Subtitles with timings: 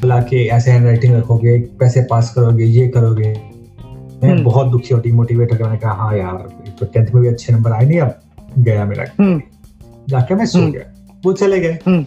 [0.00, 3.32] बोला कि ऐसे हैंड राइटिंग रखोगे पैसे पास करोगे ये करोगे
[4.22, 7.28] मैं हम्म। बहुत दुखी और डिमोटिवेट होकर मैंने कहा हाँ यार तो टेंथ में भी
[7.28, 8.20] अच्छे नंबर आए नहीं अब
[8.58, 9.40] गया मेरा हम्म।
[10.08, 10.92] जाके मैं सो हम्म। गया
[11.24, 12.04] वो चले गए।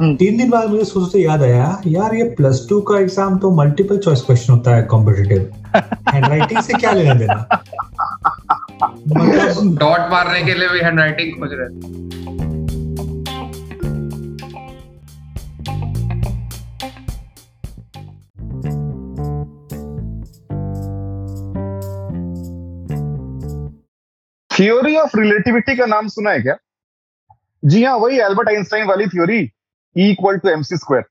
[0.00, 3.98] तीन दिन बाद मुझे सोचते याद आया यार ये प्लस टू का एग्ज़ाम तो मल्टीपल
[3.98, 5.50] चॉइस क्वेश्चन होता है कॉम्पिटेटिव
[6.08, 7.48] हैंड राइटिंग से क्या लेना देना
[9.78, 12.19] डॉट मारने के लिए भी हैंड राइटिंग खोज रहे थे
[24.60, 26.56] थ्योरी ऑफ़ रिलेटिविटी का नाम सुना है क्या?
[27.64, 29.38] जी हाँ वही एल्बर्ट आइंस्टाइन वाली theory
[29.96, 31.04] equal to MC square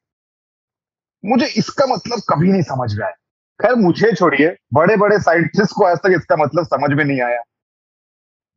[1.25, 3.13] मुझे इसका मतलब कभी नहीं समझ में आया।
[3.61, 7.41] खैर, मुझे छोड़िए बड़े बड़े साइंटिस्ट को आज तक इसका मतलब समझ में नहीं आया।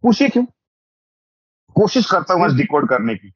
[0.03, 0.45] पूछिए क्यों?
[1.75, 3.31] कोशिश करता हूँ आज डिकोड करने की।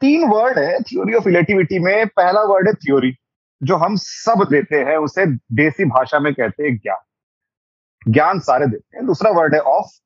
[0.00, 3.16] तीन वर्ड है थ्योरी ऑफ़ रिलेटिविटी में। पहला वर्ड है थ्योरी
[3.62, 8.96] जो हम सब देते हैं, उसे देसी भाषा में कहते हैं ज्ञान। ज्ञान सारे देते
[8.96, 9.98] हैं। दूसरा वर्ड है ऑफ़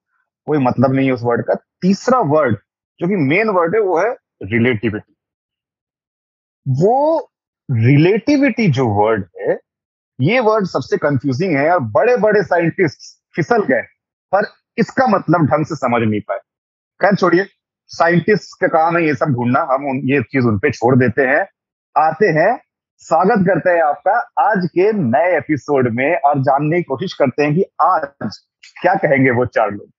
[0.47, 2.57] कोई मतलब नहीं है उस वर्ड का। तीसरा वर्ड
[3.01, 5.13] जो कि मेन वर्ड है, वो है रिलेटिविटी
[6.69, 7.31] वो
[7.71, 9.59] रिलेटिविटी जो वर्ड है,
[10.21, 12.99] ये वर्ड सबसे कंफ्यूजिंग है और बड़े बड़े साइंटिस्ट
[13.37, 13.83] फिसल गए,
[14.35, 14.47] पर
[14.79, 16.39] इसका मतलब ढंग से समझ नहीं पाए।
[17.03, 17.47] खैर, छोड़िए।
[17.89, 21.47] साइंटिस्ट का काम है ये सब ढूंढना। हम ये चीज़ उन पे छोड़ देते हैं।
[21.97, 22.59] आते हैं।
[22.99, 24.19] स्वागत करते हैं आपका
[24.53, 28.39] आज के नए एपिसोड में और जानने की कोशिश करते हैं कि आज
[28.83, 29.96] क्या कहेंगे वो चार लोग।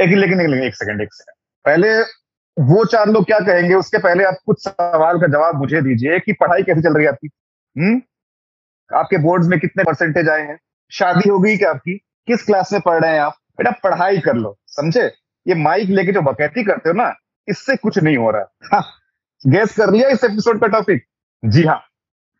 [0.00, 2.00] एक लेकिन एक, एक सेकंड एक सेकंड पहले
[2.60, 6.32] वो चार लोग क्या कहेंगे उसके पहले आप कुछ सवाल का जवाब मुझे दीजिए कि
[6.32, 7.28] पढ़ाई कैसे चल रही है आपकी?
[7.78, 8.02] हम्म?
[8.96, 10.58] आपके बोर्ड्स में कितने परसेंटेज आए हैं?
[10.90, 11.96] शादी हो गई क्या आपकी?
[12.26, 13.32] किस क्लास में पढ़ रहे हैं आप?
[13.32, 15.12] बेटा पढ़ाई कर लो समझे?
[15.48, 17.14] ये माइक लेके जो बकैती करते हो ना
[17.48, 18.82] इससे कुछ नहीं हो रहा। हाँ
[19.46, 21.04] गैस कर लिया इस एपिसोड का टॉपिक
[21.44, 21.82] जी हाँ।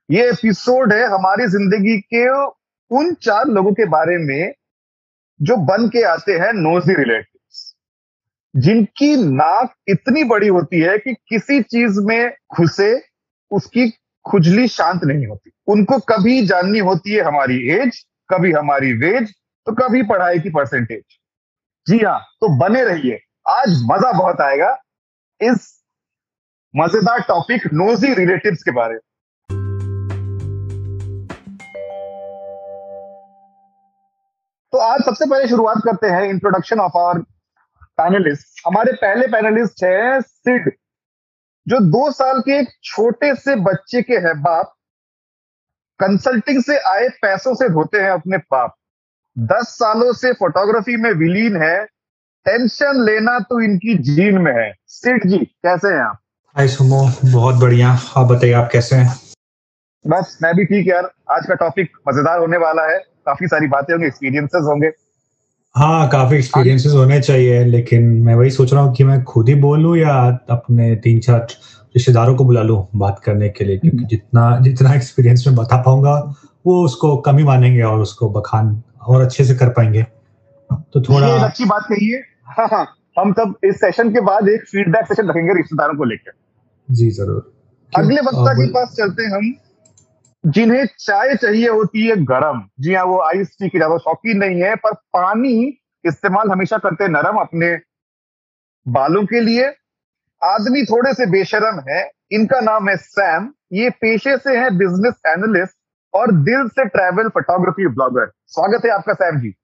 [0.08, 2.26] ये एपिसोड है हमारी ज़िंदगी के
[2.90, 4.52] उन चार लोगों के बारे में
[5.40, 7.74] जो बन के आते हैं नोजी रिलेटिव्स
[8.54, 13.02] जिनकी नाक इतनी बड़ी होती है कि किसी चीज़ में घुसे,
[13.50, 13.88] उसकी
[14.24, 18.00] खुजली शांत नहीं होती। उनको कभी जाननी होती है हमारी एज
[18.30, 19.32] कभी हमारी वेज
[19.66, 21.02] तो कभी पढ़ाई की परसेंटेज
[21.86, 23.18] जी हाँ तो बने रहिए।
[23.48, 24.70] आज मज़ा बहुत आएगा
[25.40, 25.68] इस
[26.74, 29.00] मज़ेदार टॉपिक नोजी रिलेटिव्स के बारे में।
[34.76, 37.18] तो आज सबसे पहले शुरुआत करते हैं इंट्रोडक्शन ऑफ़ आवर
[37.98, 40.70] पैनलिस्ट हमारे पहले पैनलिस्ट है सिड
[41.66, 44.74] जो दो साल के एक छोटे से बच्चे के है बाप।
[46.00, 48.74] कंसल्टिंग से आए पैसों से धोते हैं अपने पाप
[49.36, 51.84] दस सालों से फोटोग्राफी में विलीन है।
[52.46, 56.20] टेंशन लेना तो इनकी जीन में है। सिड जी कैसे हैं आप?
[56.56, 59.18] हाय सुमो बहुत बढ़िया। आप बताइए आप कैसे हैं?
[60.04, 63.92] बस मैं भी ठीक यार। आज का टॉपिक मज़ेदार होने वाला है। काफ़ी सारी बातें
[63.94, 64.90] होंगी एक्सपीरियंसेस होंगे।
[65.74, 69.54] हाँ काफ़ी एक्सपीरियंसेस होने चाहिए लेकिन मैं वही सोच रहा हूँ कि मैं खुद ही
[69.54, 70.12] बोलूँ या
[70.50, 71.46] अपने तीन चार
[71.94, 76.14] रिश्तेदारों को बुला लूँ बात करने के लिए क्योंकि जितना जितना एक्सपीरियंस मैं बता पाऊँगा
[76.66, 80.02] वो उसको कम ही मानेंगे और उसको बखान और अच्छे से कर पाएँगे।
[80.70, 82.86] तो थोड़ा ये अच्छी बात कही है। हाँ हाँ।
[83.18, 86.32] हम तब इस सेशन के बाद एक फीडबैक सेशन रखेंगे रिश्तेदारों को लेकर।
[86.88, 87.52] जी ज़रूर।
[87.92, 89.54] अगले वक्ता के पास चलते हैं हम।
[90.46, 94.62] जिन्हें चाय चाहिए होती है गरम। जी हाँ वो आइस टी की ज़्यादा शौकीन नहीं
[94.62, 97.74] है, पर पानी इस्तेमाल हमेशा करते नरम अपने
[98.86, 99.64] बालों के लिए।
[100.42, 105.76] आदमी थोड़े से बेशरम है, इनका नाम है सैम। ये पेशे से है बिज़नेस एनालिस्ट
[106.14, 109.54] और दिल से ट्रैवल फोटोग्राफी ब्लॉगर। स्वागत है आपका सैम जी।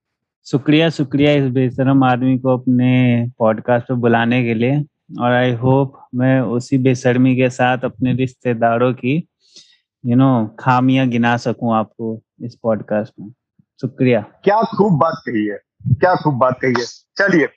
[0.47, 4.85] शुक्रिया शुक्रिया इस बेशरम आदमी को अपने पॉडकास्ट पर बुलाने के लिए।
[5.21, 9.19] और आई होप मैं उसी बेशर्मी के साथ अपने रिश्तेदारों की
[10.05, 13.29] यू नो खामियाँ गिना सकूँ आपको इस पॉडकास्ट में।
[13.81, 15.59] शुक्रिया। क्या खूब बात कही है,
[15.93, 17.49] क्या खूब बात कही है। चलिए,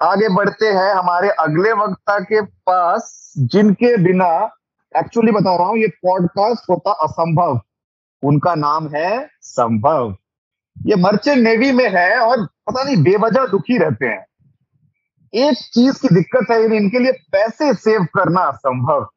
[0.00, 4.28] आगे बढ़ते हैं हमारे अगले वक्ता के पास, जिनके बिना
[4.94, 7.60] एक्चुअली बता रहा हूँ, ये पॉडकास्ट होता असंभव।
[8.22, 10.16] उनका नाम है संभव।
[10.76, 14.24] ये मर्चेंट नेवी में है और पता नहीं, बेवजह दुखी रहते हैं।
[15.34, 19.08] एक चीज़ की दिक्कत है इनके लिए पैसे सेव करना असंभव।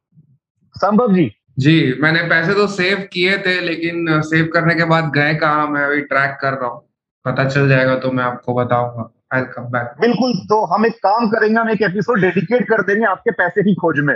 [0.75, 5.33] संभव जी। जी, मैंने पैसे तो सेव किए थे, लेकिन सेव करने के बाद गए
[5.35, 5.65] कहा?
[5.65, 6.81] मैं अभी ट्रैक कर रहा हूँ।
[7.25, 11.27] पता चल जाएगा तो मैं आपको बताऊँगा। आई कम बैक बिल्कुल तो हम एक काम
[11.29, 14.15] करेंगे, हम एक एपिसोड डेडिकेट कर देंगे आपके पैसे की खोज में।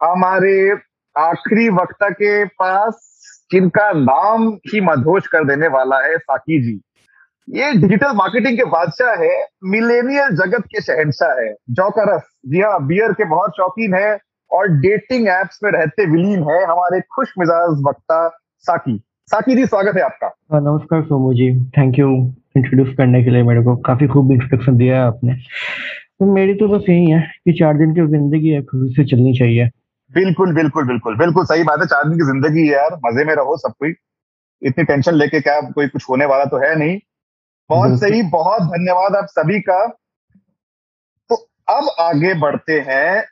[0.00, 0.70] हमारे
[1.16, 3.00] आखिरी वक्ता के पास,
[3.52, 6.80] जिनका नाम ही मधोश कर देने वाला है, साकी जी।
[7.48, 9.32] ये डिजिटल मार्केटिंग के बादशाह है
[9.70, 14.14] मिलेनियल जगत के शहनशाह है। जौ का रस जी हाँ बियर के बहुत शौकीन है।
[14.50, 19.96] और डेटिंग एप्स में रहते विलीन है हमारे खुश मिजाज वक्ता साकी। साकी जी स्वागत
[19.96, 21.70] है आपका। हाँ, नमस्कार Somu ji.
[21.78, 22.08] Thank you
[22.56, 25.34] introduce करने के लिए मेरे को। काफ़ी खूब इंट्रोडक्शन दिया है आपने।
[26.20, 29.32] तो मेरी तो बस यही है कि चार दिन की ज़िंदगी है खुशी से चलनी
[29.38, 29.70] चाहिए।
[30.10, 33.34] बिल्कुल बिल्कुल बिल्कुल। बिल्कुल सही बात है चार दिन की ज़िंदगी है यार। मज़े में
[33.34, 33.94] रहो सब कोई।
[34.62, 36.98] इतनी टेंशन लेके क्या कोई कुछ होने वाला तो है नहीं।
[37.70, 39.86] बहुत सही बहुत धन्यवाद आप सभी का।
[41.30, 41.34] तो
[41.68, 43.24] अब आगे बढ़ते हैं।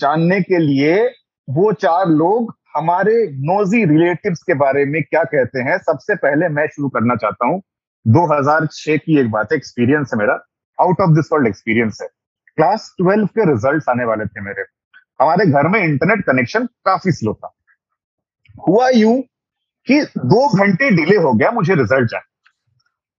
[0.00, 1.06] जानने के लिए
[1.50, 6.66] वो चार लोग हमारे नोजी रिलेटिव्स के बारे में क्या कहते हैं, सबसे पहले मैं
[6.66, 7.62] शुरू करना चाहता हूँ।
[8.06, 10.34] 2006 की एक बात है एक्सपीरियंस है मेरा।
[10.80, 12.08] Out of this world experience है।
[12.56, 14.62] क्लास 12 के रिज़ल्ट आने वाले थे मेरे।
[15.20, 17.54] हमारे घर में इंटरनेट कनेक्शन काफ़ी स्लो था।
[18.68, 19.24] हुआ यू
[19.86, 22.20] कि दो घंटे डिले हो गया, मुझे रिज़ल्ट जाए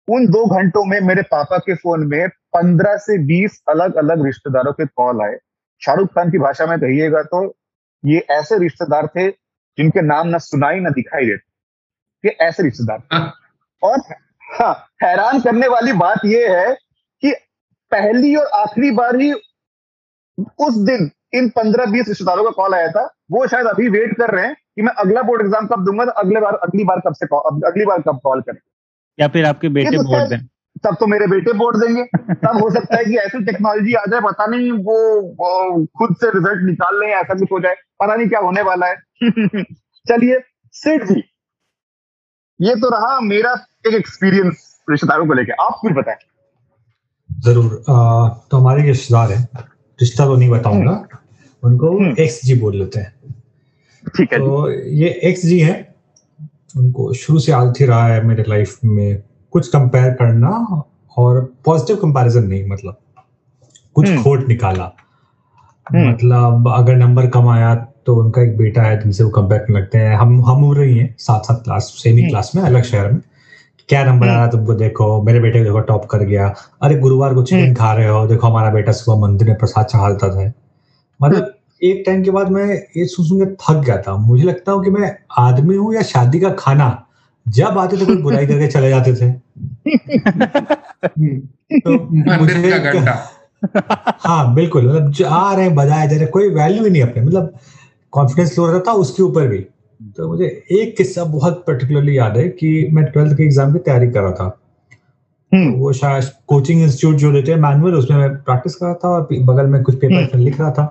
[0.07, 4.73] उन दो घंटों में मेरे पापा के फ़ोन में पंद्रह से बीस अलग अलग रिश्तेदारों
[4.73, 5.37] के कॉल आए।
[5.85, 7.57] शाहरुख खान की भाषा में कहिएगा तो
[8.05, 9.29] ये ऐसे रिश्तेदार थे
[9.77, 11.49] जिनके नाम ना सुनाई ना दिखाई देते।
[12.27, 13.31] ये ऐसे रिश्तेदार थे।
[13.87, 13.99] और
[14.43, 14.73] हाँ
[15.03, 16.75] हैरान करने वाली बात यह है
[17.21, 17.31] कि
[17.91, 19.33] पहली और आखिरी बार ही
[20.39, 24.29] उस दिन इन पंद्रह बीस रिश्तेदारों का कॉल आया था। वो शायद अभी वेट कर
[24.29, 27.13] रहे हैं कि मैं अगला बोर्ड एग्ज़ाम कब दूँगा तो अगले बार अगली बार कब
[27.13, 27.25] से
[27.67, 28.59] अगली बार कब कॉल करें।
[29.19, 30.47] या फिर आपके बेटे तो शायद- दें।
[30.83, 32.03] तब तो मेरे बेटे बोर्ड देंगे।
[32.33, 36.29] तब हो सकता है कि ऐसी टेक्नोलॉजी आ जाए पता नहीं वो, वो खुद से
[36.29, 38.95] रिज़ल्ट निकाल लें ऐसा कुछ हो जाए पता नहीं क्या होने वाला है।
[40.05, 40.39] चलिए
[40.75, 41.23] सिड जी
[42.59, 43.53] ये तो रहा मेरा
[43.87, 46.17] एक एक्सपीरियंस रिश्तेदारों को लेकर आप कुछ बताएँ।
[47.29, 49.47] ज़रूर अ, तो हमारे ये रिश्तेदार है
[49.99, 50.91] रिश्ता तो नहीं बताऊँगा
[51.63, 53.33] उनको हम्म। एक्स जी बोल लेते हैं।
[54.15, 55.77] ठीक है तो ये एक्स जी है
[56.77, 59.23] उनको शुरू से आदत ही रहा है मेरे लाइफ में
[59.53, 60.83] कुछ कंपेयर करना
[61.17, 62.97] और पॉजिटिव कंपैरिजन नहीं मतलब
[63.93, 64.91] कुछ हम्म। खोट निकाला
[65.87, 67.75] हम्म। मतलब अगर नंबर कम आया
[68.05, 70.97] तो उनका एक बेटा है जिनसे वो कंपेयर करने लगते हैं हम हम उम्र ही
[70.97, 73.21] हैं साथ साथ क्लास सेम ही हम्म। क्लास में अलग शहर में
[73.89, 77.33] क्या नंबर हम्म। आया तुमको देखो मेरे बेटे को देखो टॉप कर गया अरे गुरुवार
[77.33, 80.53] को चिकन हम्म। खा रहे हो देखो हमारा बेटा सुबह मंदिर में प्रसाद चढ़ाता था
[81.19, 81.53] मतलब
[81.83, 82.65] एक टाइम के बाद मैं
[82.97, 86.39] ये सोच के थक गया था मुझे लगता हूँ कि मैं आदमी हूँ या शादी
[86.39, 86.89] का खाना
[87.49, 89.31] जब आते थे कोई बुराई करके चले जाते थे।
[91.79, 91.97] तो
[92.39, 92.53] मुझे
[94.19, 97.21] हाँ बिल्कुल मतलब जो आ रहे हैं बजाए जा रहे कोई वैल्यू ही नहीं अपने
[97.23, 97.53] मतलब
[98.13, 99.57] कॉन्फिडेंस लो रहता था उसके ऊपर भी।
[100.17, 104.09] तो मुझे एक किस्सा बहुत पर्टिकुलरली याद है कि मैं ट्वेल्थ के एग्ज़ाम की तैयारी
[104.11, 108.29] कर रहा था। तो हम्म, वो शायद कोचिंग इंस्टीट्यूट जो देते हैं मैनुअल उसमें मैं
[108.43, 110.83] प्रैक्टिस कर रहा था और बगल में कुछ पेपर हम्म। लिख रहा था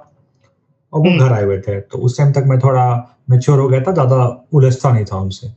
[0.92, 3.68] और वो हम्म। घर आए हुए थे। तो उस टाइम तक मैं थोड़ा मेच्योर हो
[3.68, 5.48] गया था ज़्यादा उलझता नहीं था उनसे।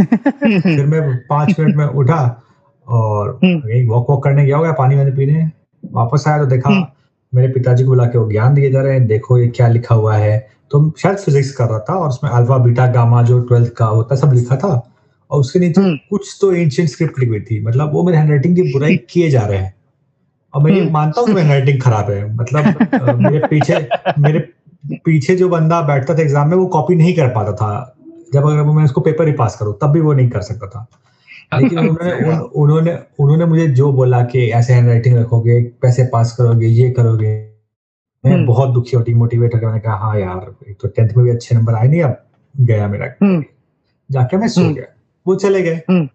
[0.62, 2.42] फिर मैं पाँच मिनट में उठा
[2.88, 5.50] और हम्म। यही वॉक वॉक करने गया। होगा पानी वानी पीने।
[5.92, 6.86] वापस आया तो देखा हम्म।
[7.34, 9.94] मेरे पिताजी को बुला के वो ज्ञान दिए जा रहे हैं। देखो ये क्या लिखा
[9.94, 13.72] हुआ है। तो शायद फिजिक्स कर रहा था और उसमें अल्फ़ा बीटा गामा जो ट्वेल्थ
[13.72, 14.94] का होता है सब लिखा था।
[15.30, 18.56] और उसके नीचे हम्म। कुछ तो एंशियंट स्क्रिप्ट लिखी हुई थी। मतलब वो मेरे हैंडराइटिंग
[18.56, 19.74] की बुराई किए जा रहे हैं।
[20.54, 22.64] और मैं ये हम्म। मानता हूँ मेरी हैंडराइटिंग खराब है। मतलब
[23.18, 23.88] मेरे पीछे
[24.18, 24.38] मेरे
[25.04, 27.94] पीछे जो बंदा बैठता था एग्ज़ाम में वो कॉपी नहीं कर पाता था।
[28.32, 30.86] जब अगर मैं उसको पेपर ही पास करूँ तब भी वो नहीं कर सकता था
[31.54, 36.66] लेकिन उन्होंने उन, उन्होंने उन्होंने मुझे जो बोला कि ऐसे हैंडराइटिंग रखोगे पैसे पास करोगे
[36.66, 37.36] ये करोगे
[38.24, 41.16] मैं हम्म। बहुत दुखी और डिमोटिवेट हो गया मैंने कहा हाँ यार एक तो टेंथ
[41.16, 42.22] में भी अच्छे नंबर आए नहीं अब
[42.54, 43.44] गया मेरा हम्म।
[44.10, 44.86] जाके मैं सो हम्म। गया
[45.26, 46.06] वो चले गए।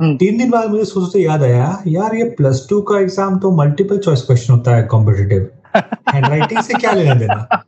[0.00, 3.98] तीन दिन बाद मुझे सोचते याद आया यार ये प्लस टू का एग्ज़ाम तो मल्टीपल
[3.98, 7.62] चॉइस क्वेश्चन होता है कॉम्पिटिटिव हैंडराइटिंग से क्या लेना देना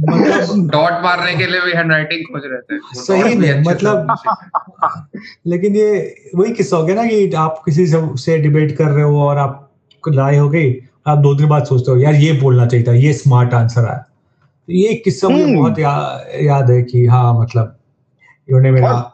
[0.00, 4.06] डॉट मारने के लिए भी हैंडराइटिंग खोज रहे थे। सही से मतलब-
[5.46, 9.04] लेकिन ये वही किस्सा हो गया ना कि आप किसी से, से डिबेट कर रहे
[9.04, 9.72] हो और आप
[10.08, 13.12] लड़ाई हो गई आप दो दिन बाद सोचते हो यार ये बोलना चाहिए था ये
[13.12, 17.40] स्मार्ट आंसर आया। तो ये एक किस्सा मुझे हम्म। बहुत या, याद है कि हाँ
[17.40, 17.76] मतलब
[18.48, 19.10] इन्होंने मेरा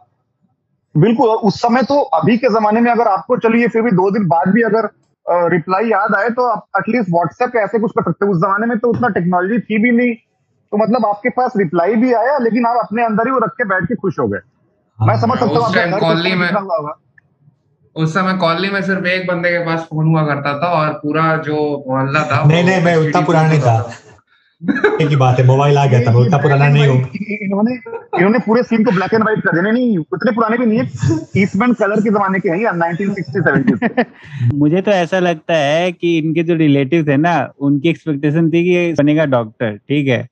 [0.97, 4.27] बिल्कुल उस समय तो अभी के जमाने में अगर आपको चलिए फिर भी दो दिन
[4.27, 4.89] बाद भी अगर
[5.49, 8.79] रिप्लाई याद आए तो आप एटलीस्ट व्हाट्सएप ऐसे कुछ कर सकते हो। उस जमाने में
[8.79, 10.15] तो उतना टेक्नोलॉजी थी भी नहीं।
[10.73, 13.65] तो मतलब आपके पास रिप्लाई भी आया लेकिन आप अपने अंदर ही वो रख के
[13.65, 14.39] बैठ के खुश हो गए
[14.99, 16.50] मैं हाँ, समझ सकता हूँ घर कॉलोनी में-।
[17.97, 21.37] उस समय कॉलोनी में सिर्फ़ एक बंदे के पास फ़ोन हुआ करता था और पूरा
[21.37, 23.93] जो मोहल्ला था नहीं, नहीं, मैं उतना पुराना नहीं था।
[24.62, 26.97] ही बात है मोबाइल आ गया था उतना पुराना नहीं हूँ।
[27.43, 27.75] इन्होंने
[28.17, 30.85] इन्होंने पूरे सीन को ब्लैक एंड व्हाइट कर देने नहीं उतने पुराने भी नहीं है
[31.43, 34.05] ईस्टमैन कलर के जमाने के हैं या 1960 70
[34.55, 38.93] मुझे तो ऐसा लगता है कि इनके जो रिलेटिव थे ना उनकी एक्सपेक्टेशन थी कि
[38.99, 40.23] बनेगा डॉक्टर ठीक है?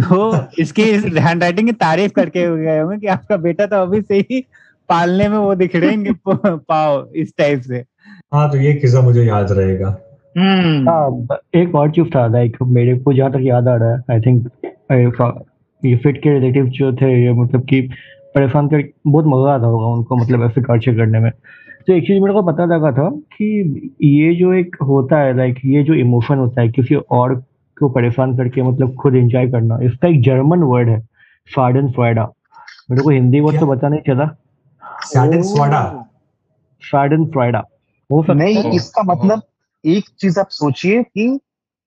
[0.00, 4.18] तो इसकी हैंड राइटिंग की तारीफ़ करके गए होंगे कि आपका बेटा तो अभी से
[4.30, 4.44] ही
[4.88, 7.84] पालने में वो दिखड़ेंगे पाओ इस टाइप से।
[8.34, 9.98] हाँ तो ये किस्सा मुझे याद रहेगा।
[10.36, 14.20] हाँ एक और चीज़ था लाइक मेरे को जहाँ तक याद आ रहा है आई
[14.20, 14.48] थिंक
[15.82, 17.80] ये फिट के रिलेटिव जो थे ये मतलब कि
[18.34, 21.30] परेशान कर बहुत मज़ा आता होगा उनको मतलब ऐसे टॉर्चर करने में।
[21.86, 25.58] तो एक चीज़ मेरे को पता लगा था कि ये जो एक होता है लाइक
[25.64, 27.34] ये जो इमोशन होता है किसी और
[27.76, 31.00] को परेशान करके मतलब खुद एंजॉय करना इसका एक जर्मन वर्ड है
[31.50, 32.24] फार्डन फ्राइडा
[32.90, 34.26] मेरे को हिंदी वर्ड तो पता नहीं चला।
[35.04, 35.82] सैडन स्वाडा
[36.82, 37.62] फार्डन फ्राइडा
[38.10, 39.42] हो सकता नहीं इसका मतलब
[39.86, 41.40] एक चीज़ आप सोचिए कि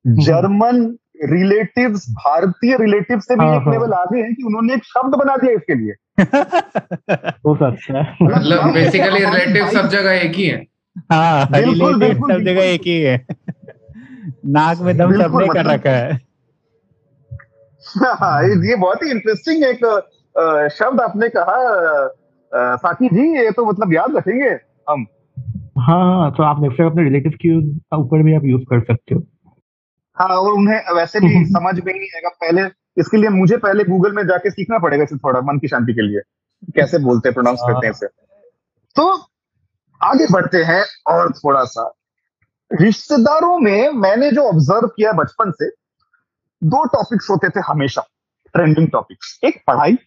[0.07, 4.83] जर्मन रिलेटिव भारतीय रिलेटिव से भी हाँ, एक हाँ। लेवल आगे हैं कि उन्होंने एक
[4.83, 5.93] शब्द बना दिया इसके लिए।
[7.45, 10.65] हो सकता है। मतलब बेसिकली रिलेटिव सब जगह एक ही है।
[11.11, 13.25] हाँ बिल्कुल, रिलेटिव सब जगह एक ही है।
[14.45, 16.21] नाक में दम सबने कर मतलब- रखा है।
[17.97, 19.77] हाँ, ये ये बहुत ही इंटरेस्टिंग एक
[20.71, 21.55] शब्द आपने कहा।
[22.75, 24.59] साकी जी ये तो मतलब याद रखेंगे
[24.89, 25.05] हम।
[25.85, 27.57] हाँ हाँ तो आप नेक्स्ट टाइम अपने रिलेटिव के
[27.97, 29.21] ऊपर भी आप यूज़ कर सकते हो।
[30.17, 32.61] हाँ और उन्हें वैसे भी समझ में ही नहीं आएगा। पहले
[32.97, 36.01] इसके लिए मुझे पहले गूगल में जाके सीखना पड़ेगा इसे थोड़ा मन की शांति के
[36.01, 36.21] लिए
[36.75, 38.07] कैसे बोलते हैं प्रोनाउंस करते हैं इसे।
[38.95, 39.07] तो
[40.01, 41.93] आगे बढ़ते हैं और थोड़ा सा
[42.71, 45.69] रिश्तेदारों में मैंने जो ऑब्ज़र्व किया बचपन से
[46.61, 48.01] दो टॉपिक्स होते थे हमेशा
[48.53, 49.97] ट्रेंडिंग टॉपिक्स एक पढ़ाई।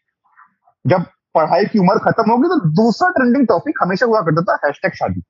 [0.84, 1.04] जब
[1.34, 5.22] पढ़ाई की उम्र खत्म होगी तो दूसरा ट्रेंडिंग टॉपिक हमेशा हुआ करता था हैशटैग शादी।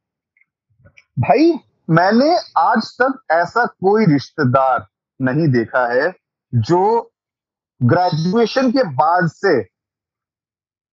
[1.19, 1.53] भाई,
[1.91, 4.87] मैंने आज तक ऐसा कोई रिश्तेदार
[5.21, 6.13] नहीं देखा है
[6.55, 7.11] जो
[7.83, 9.55] ग्रेजुएशन के बाद से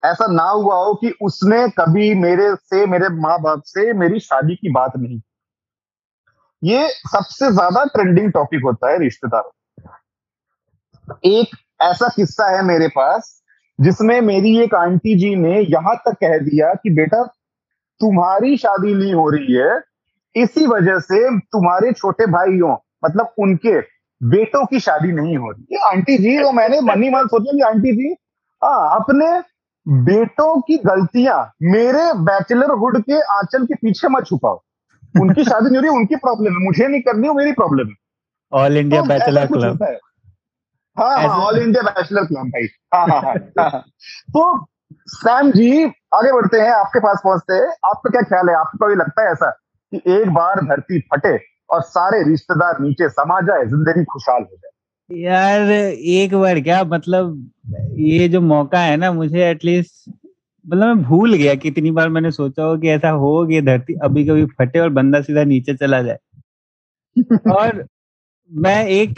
[0.03, 4.57] ऐसा ना हुआ हो कि उसने कभी मेरे से, मेरे माँ बाप से मेरी शादी
[4.57, 5.21] की बात नहीं
[6.65, 9.51] ये सबसे ज़्यादा ट्रेंडिंग टॉपिक होता है रिश्तेदार
[11.25, 13.43] एक ऐसा किस्सा है मेरे पास,
[13.81, 17.25] जिसमें मेरी एक आंटी जी ने यहाँ तक कह दिया कि, बेटा,
[18.01, 19.94] तुम्हारी शादी नहीं हो रही है
[20.37, 23.81] इसी वजह से तुम्हारे छोटे भाइयों मतलब उनके
[24.21, 27.93] बेटों की शादी नहीं हो रही। आंटी जी तो मैंने मन मन सोचा कि आंटी
[27.93, 28.15] जी
[28.63, 29.27] हाँ अपने
[29.87, 34.63] बेटों की गलतियाँ मेरे बैचलरहुड के आंचल के पीछे मत छुपाओ।
[35.21, 37.95] उनकी शादी नहीं हो रही उनकी प्रॉब्लम है। मुझे नहीं करनी वो मेरी प्रॉब्लम है।
[38.53, 39.83] ऑल इंडिया बैचलर क्लब
[40.99, 43.81] हाँ। हाँ ऑल इंडिया बैचलर क्लब भाई। हाँ हाँ हाँ।
[44.31, 44.67] तो
[45.09, 48.55] सैम जी आगे बढ़ते हैं आपके पास पहुँचते हैं। आपका क्या ख्याल है?
[48.55, 49.51] आपको लगता है ऐसा?
[49.95, 51.39] कि एक बार धरती फटे
[51.71, 54.71] और सारे रिश्तेदार नीचे समा जाए ज़िंदगी खुशहाल हो जाए।
[55.11, 57.51] यार एक बार क्या मतलब
[57.99, 60.11] ये जो मौका है ना मुझे एटलीस्ट
[60.69, 64.25] मतलब मैं भूल गया कितनी बार मैंने सोचा हो कि ऐसा हो कि धरती अभी
[64.25, 66.19] कभी फटे और बंदा सीधा नीचे चला जाए।
[67.57, 67.85] और
[68.53, 69.15] मैं एक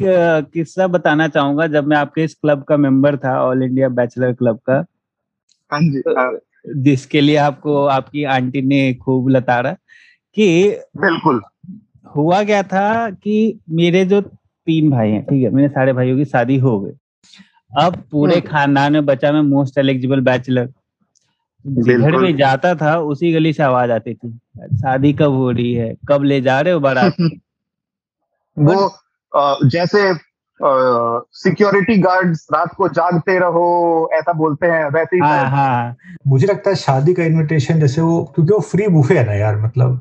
[0.52, 4.56] किस्सा बताना चाहूँगा जब मैं आपके इस क्लब का मेंबर था ऑल इंडिया बैचलर क्लब
[4.56, 4.85] का।
[5.73, 6.38] हाँ जी हाँ,
[6.76, 9.76] जिसके लिए आपको आपकी आंटी ने खूब लताड़ा।
[10.37, 10.49] कि
[10.97, 11.40] बिल्कुल।
[12.16, 13.37] हुआ क्या था कि
[13.71, 16.93] मेरे जो तीन भाई हैं ठीक है मेरे सारे भाइयों की शादी हो गई।
[17.73, 20.69] अब पूरे हम्म। खानदान में बचा मैं मोस्ट एलिजिबल बैचलर
[21.64, 24.31] जिधर बिल्कुल। भी जाता था उसी गली से आवाज़ आती थी
[24.76, 27.16] शादी कब हो रही है कब ले जा रहे हो बारात?
[28.59, 30.12] वो जैसे
[30.61, 33.64] सिक्योरिटी गार्ड्स रात को जागते रहो
[34.14, 38.23] ऐसा बोलते हैं वैसे ही हाँ हाँ। मुझे लगता है शादी का इनविटेशन जैसे वो
[38.35, 40.00] क्योंकि वो फ्री बुफे है ना यार मतलब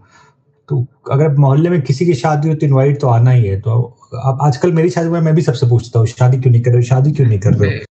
[0.69, 3.97] तो अगर मोहल्ले में किसी की शादी हो तो इनवाइट तो आना ही है। तो
[4.23, 6.79] अब आजकल मेरी शादी में मैं भी सबसे पूछता हूँ शादी क्यों नहीं कर रहे
[6.79, 6.83] हो?
[6.83, 7.85] शादी क्यों नहीं कर रहे हो?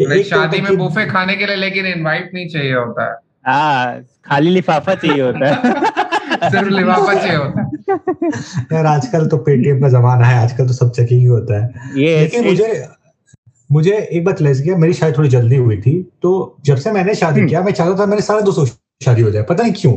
[0.00, 4.00] तो शादी होता में बुफे खाने के लिए लेकिन इनवाइट नहीं चाहिए होता। है हाँ
[4.24, 5.84] खाली लिफाफा चाहिए होता है।
[6.50, 8.28] सिर्फ़ लिफाफा चाहिए होता है।
[8.72, 12.20] यार आजकल तो पेटीएम का जमाना है आजकल तो सब चेकिंग ही होता है। ये
[12.20, 12.88] लेकिन मुझे
[13.72, 17.14] मुझे एक बात लेस गया मेरी शादी थोड़ी जल्दी हुई थी तो जब से मैंने
[17.14, 18.66] शादी हम्म। किया मैं चाहता था मेरे सारे दोस्तों
[19.04, 19.94] शादी हो जाए पता नहीं क्यों।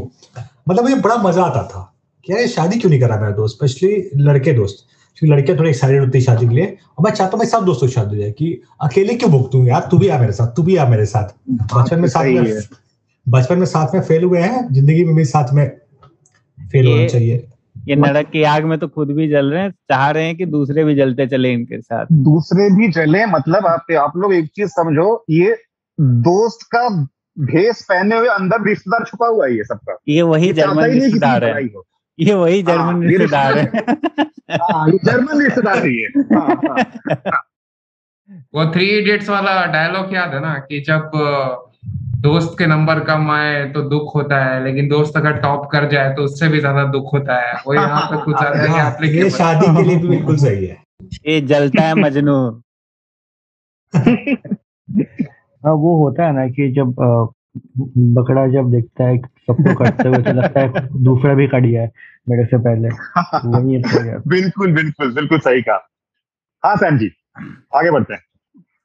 [0.69, 1.96] मतलब मुझे बड़ा मज़ा आता था।
[2.27, 3.55] कि यार ये शादी क्यों नहीं करा मेरा दोस्त?
[3.55, 7.31] स्पेशली लड़के दोस्त। क्योंकि लड़कियाँ थोड़ी एक्साइटेड होती है शादी के लिए। और मैं चाहता
[7.31, 9.65] हूँ मैं सब दोस्तों की शादी हो जाए कि अकेले क्यों भुगतूं?
[9.65, 12.61] यार तू भी आ मेरे साथ तू भी आ मेरे साथ। बचपन में साथ में
[13.29, 15.69] बचपन में साथ में फेल हुए हैं ज़िंदगी में भी साथ में
[16.61, 17.47] फेल होना ये- चाहिए।
[17.87, 20.45] ये नरक की आग में तो खुद भी जल रहे हैं चाह रहे हैं कि
[20.45, 24.67] दूसरे भी जलते चले इनके साथ। दूसरे भी जले मतलब आप आप लोग एक चीज़
[24.67, 25.57] समझो ये
[26.01, 26.89] दोस्त का
[27.39, 31.45] भेस पहने हुए अंदर रिश्तेदार छुपा हुआ है ये सबका। ये वही जर्मन ही रिश्तेदार
[31.45, 31.86] है। हो।
[32.19, 33.65] ये वही हाँ, जर्मन रिश्तेदार है।
[34.61, 37.41] हाँ, ये जर्मन रिश्तेदार ही है। हाँ, हाँ।
[38.55, 41.11] वो थ्री इडियट्स वाला डायलॉग याद है ना कि जब
[42.21, 46.13] दोस्त के नंबर कम आए तो दुख होता है लेकिन दोस्त अगर टॉप कर जाए
[46.13, 49.29] तो उससे भी ज़्यादा दुख होता है। वो यहाँ पे कुछ ज़्यादा ही हाँ, ये
[49.29, 50.77] शादी के लिए बिल्कुल सही है।
[51.27, 52.37] ये जलता है मजनू।
[55.63, 56.95] हाँ वो होता है ना कि जब
[58.15, 61.91] बकरा जब देखता है सबको कटते हुए तो लगता है दूसरा भी कट गया है
[62.29, 62.89] मेरे से पहले
[63.49, 65.87] वही तो बिल्कुल बिल्कुल बिल्कुल सही कहा
[66.63, 67.11] हाँ सैम जी
[67.75, 68.21] आगे बढ़ते हैं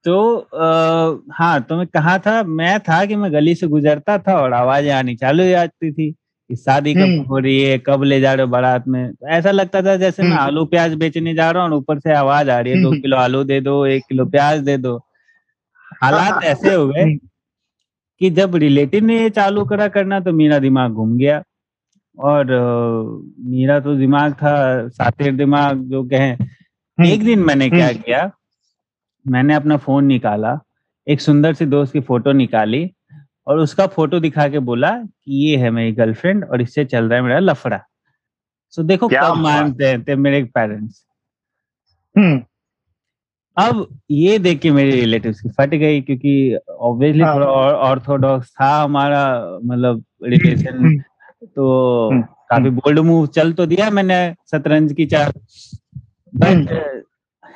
[0.04, 4.34] तो आ, हाँ तो मैं कहा था मैं था कि मैं गली से गुजरता था
[4.34, 6.10] और आवाज़ें आनी चालू हो जाती थी
[6.50, 9.28] कि शादी कब हम्म। हो रही है कब ले जा रहे हो बारात में तो
[9.28, 12.14] ऐसा लगता था जैसे मैं हम्म। आलू प्याज बेचने जा रहा हूँ और ऊपर से
[12.14, 14.96] आवाज़ आ रही है दो हम्म। किलो आलू दे दो एक किलो प्याज दे दो
[16.02, 17.04] हालात ऐसे हो गए।
[18.22, 21.42] कि जब रिलेटिव ने ये चालू करा करना तो मेरा दिमाग घूम गया।
[22.18, 22.46] और
[23.46, 24.54] मेरा तो दिमाग था
[24.88, 28.30] सातिर दिमाग जो कहें एक दिन मैंने क्या हम्म। किया
[29.26, 30.58] मैंने अपना फ़ोन निकाला
[31.06, 32.84] एक सुंदर सी दोस्त की फ़ोटो निकाली
[33.46, 37.18] और उसका फ़ोटो दिखा के बोला कि ये है मेरी गर्लफ्रेंड और इससे चल रहा
[37.18, 37.80] है मेरा लफड़ा।
[38.72, 41.04] सो देखो क्या मानते हैं थे मेरे पेरेंट्स
[42.14, 42.42] हम्म,
[43.56, 47.46] अब ये देख के मेरे रिलेटिव्स की फट गई क्योंकि ऑब्वियसली हाँ। थोड़ा
[47.86, 49.24] ऑर्थोडॉक्स था हमारा
[49.64, 50.98] मतलब रिलेशन हम्म,
[51.46, 55.30] तो हम्म, काफ़ी बोल्ड मूव चल तो दिया मैंने शतरंज की हम्म।
[56.34, 57.00] बट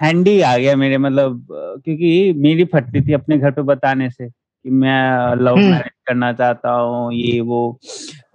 [0.00, 1.46] हैंडी आ गया मेरे मतलब
[1.84, 6.32] क्योंकि मेरी फटती थी अपने घर पे बताने से कि मैं लव हम्म। मैरिज करना
[6.32, 7.60] चाहता हूँ ये वो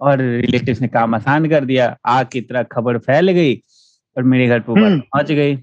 [0.00, 3.54] और रिलेटिव्स ने काम आसान कर दिया आग की तरह खबर फैल गई
[4.16, 5.56] और मेरे घर पे हम्म। पहुँच गई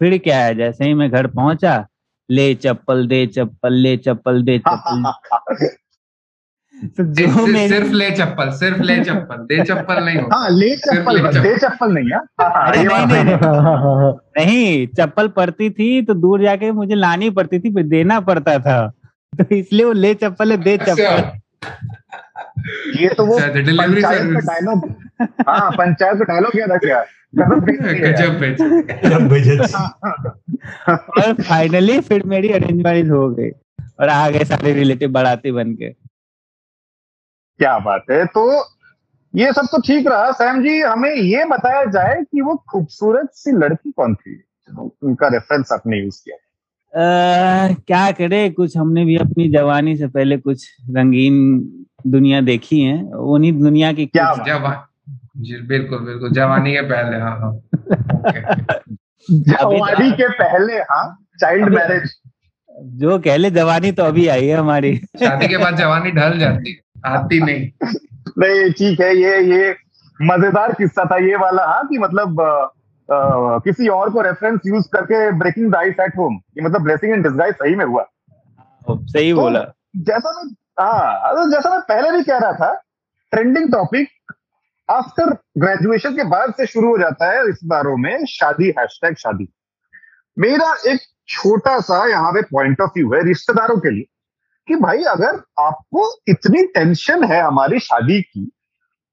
[0.00, 0.54] फिर क्या है?
[0.54, 1.86] जैसे ही मैं घर पहुँचा
[2.30, 5.66] ले चप्पल दे चप्पल ले चप्पल दे चप्पल।
[6.96, 11.18] तो जो सिर्फ़ सिर्फ़ ले चप्पल सिर्फ़ ले चप्पल दे चप्पल नहीं हाँ ले चप्पल
[11.18, 16.14] चप्पल। दे चप्पल नहीं है। हाँ, हाँ, अरे नहीं, नहीं, नहीं चप्पल पड़ती थी तो
[16.14, 18.86] दूर जाके मुझे लानी पड़ती थी फिर देना पड़ता था।
[19.32, 21.40] तो इसलिए वो ले चप्पल है दे चप्पल। अच्छा
[22.96, 24.88] ये तो वो अच्छा, डिलीवरी पंचायत का डायलॉग
[25.48, 27.04] हाँ पंचायत का डायलॉग क्या था क्या
[27.38, 28.38] गजब
[29.28, 29.60] बजट
[30.88, 33.50] और फाइनली फिर मेरी अरेंज मैरिज हो गई
[34.00, 35.90] और आ गए सारे रिलेटिव बाराती बन के।
[37.58, 38.26] क्या बात है?
[38.26, 38.64] तो
[39.34, 43.52] ये सब तो ठीक रहा। सैम जी हमें ये बताया जाए कि वो खूबसूरत सी
[43.52, 44.42] लड़की कौन थी?
[45.02, 46.36] उनका रेफरेंस आपने यूज़ किया।
[46.94, 48.50] अह, क्या करे?
[48.50, 51.62] कुछ हमने भी अपनी जवानी से पहले कुछ रंगीन
[52.06, 54.82] दुनिया देखी है। उन्हीं दुनिया की क्या कुछ- जवान
[55.36, 57.52] जी बिल्कुल बिल्कुल। जवानी के पहले हाँ हाँ।
[59.30, 61.04] जवानी के पहले हाँ
[61.40, 62.14] चाइल्ड मैरिज
[63.00, 66.70] जो कह ले जवानी तो अभी आई है हमारी। शादी के बाद जवानी ढल जाती
[66.72, 67.70] है आती नहीं।
[68.38, 69.74] नहीं ठीक है ये ये
[70.20, 72.50] मज़ेदार किस्सा था ये वाला हाँ कि मतलब अ,
[73.08, 77.14] अ, किसी और को रेफरेंस यूज़ करके breaking the ice at home ये मतलब ब्लेसिंग
[77.14, 78.04] इन डिसगाइज सही में हुआ।
[78.88, 79.60] सही तो बोला।
[80.08, 82.72] जैसा मैं हाँ तो जैसा मैं पहले भी कह रहा था
[83.32, 84.08] ट्रेंडिंग टॉपिक
[84.88, 89.48] आफ्टर ग्रेजुएशन के बाद से शुरू हो जाता है रिश्तेदारों में शादी हैशटैग शादी।
[90.36, 94.06] मेरा एक छोटा सा यहाँ पे पॉइंट ऑफ़ व्यू है रिश्तेदारों के लिए
[94.68, 98.44] कि भाई अगर आपको इतनी टेंशन है हमारी शादी की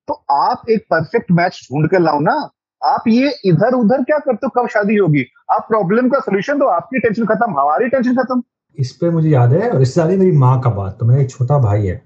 [0.08, 2.34] तो आप एक परफेक्ट मैच ढूंढ कर लाओ ना।
[2.82, 4.50] आप ये इधर उधर क्या करते हो?
[4.56, 5.26] कब शादी होगी?
[5.52, 8.42] आप प्रॉब्लम का सोल्यूशन दो आपकी टेंशन खत्म हमारी टेंशन खत्म।
[8.78, 11.86] इस पे मुझे याद है रिश्तेदारी मेरी माँ का बात तो मेरा एक छोटा भाई
[11.86, 12.02] है।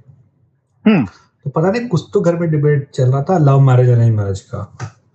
[0.85, 1.05] हम्म।
[1.47, 4.39] तो पता नहीं कुछ तो घर में डिबेट चल रहा था लव मैरिज अरेंज मैरिज
[4.39, 4.57] का।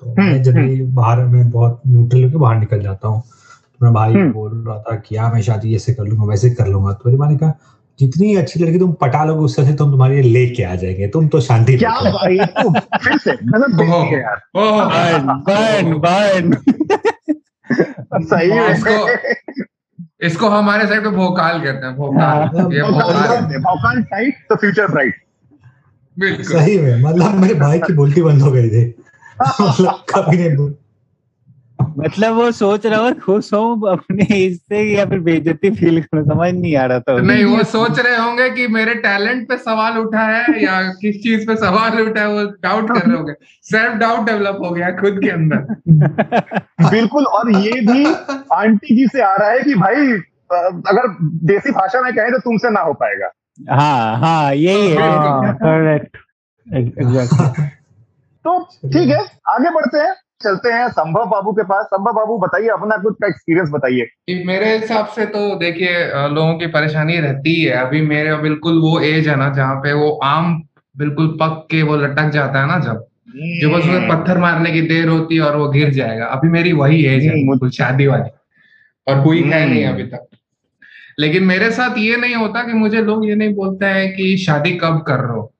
[0.00, 3.92] तो हम्म, मैं जनरली बाहर में बहुत न्यूट्रल होकर बाहर निकल जाता हूँ तो मेरा
[3.94, 6.92] भाई हम्म। बोल रहा था कि हाँ मैं शादी ऐसे कर लूँगा वैसे कर लूँगा।
[6.92, 7.52] तो मेरी माँ ने कहा
[8.00, 11.28] जितनी अच्छी लड़की तुम पटा लोगे उससे अच्छी तुम तुम्हारे लिए लेके आ जाएँगे तुम
[11.28, 16.54] तो शांति क्या भाई तो फिर से मतलब देखिए यार। ओह बर्न बर्न बर्न
[18.24, 19.66] सही है। इसको-
[20.26, 25.14] इसको हमारे साइड पे भोकाल कहते हैं भोकाल। ये भोकाल भौकाल। टाइट तो फ्यूचर ब्राइट
[26.20, 28.94] सही में मतलब मेरे भाई की बोलती बंद हो गई थी।
[29.42, 30.74] मतलब कभी नहीं बोल
[31.98, 36.54] मतलब वो सोच रहा हूँ खुश हूँ अपने इससे या फिर बेइज्जती फील करूँ समझ
[36.54, 40.20] नहीं आ रहा था नहीं वो सोच रहे होंगे कि मेरे टैलेंट पे सवाल उठा
[40.20, 44.26] है या किस चीज़ पे सवाल उठा है वो डाउट कर रहे होंगे। सेल्फ डाउट
[44.26, 45.56] डेवलप हो गया खुद के अंदर।
[46.90, 48.04] बिल्कुल और ये भी
[48.52, 49.96] आंटी जी से आ रहा है कि भाई
[50.92, 55.54] अगर देसी भाषा में कहें तो तुमसे ना हो पाएगा। हाँ हाँ यही है। हाँ।
[55.54, 56.16] करेक्ट
[56.66, 57.64] एग्जैक्टली
[58.44, 62.68] तो ठीक है आगे बढ़ते हैं चलते हैं संभव बाबू के पास। संभव बाबू बताइए
[62.68, 67.76] अपना कुछ का एक्सपीरियंस बताइए। मेरे हिसाब से तो देखिए लोगों की परेशानी रहती है
[67.76, 70.62] अभी मेरे बिल्कुल वो एज है ना जहाँ पे वो आम
[70.96, 73.06] बिल्कुल पक के वो लटक जाता है ना जब।
[73.60, 76.72] जो बस उसमें पत्थर मारने की देर होती है और वो गिर जाएगा। अभी मेरी
[76.72, 78.30] वही एज है बिल्कुल शादी वाली।
[79.06, 80.26] और हुई है नहीं। अभी तक।
[81.18, 84.72] लेकिन मेरे साथ ये नहीं होता कि मुझे लोग ये नहीं बोलते हैं कि शादी
[84.72, 85.52] कब कर रहे हो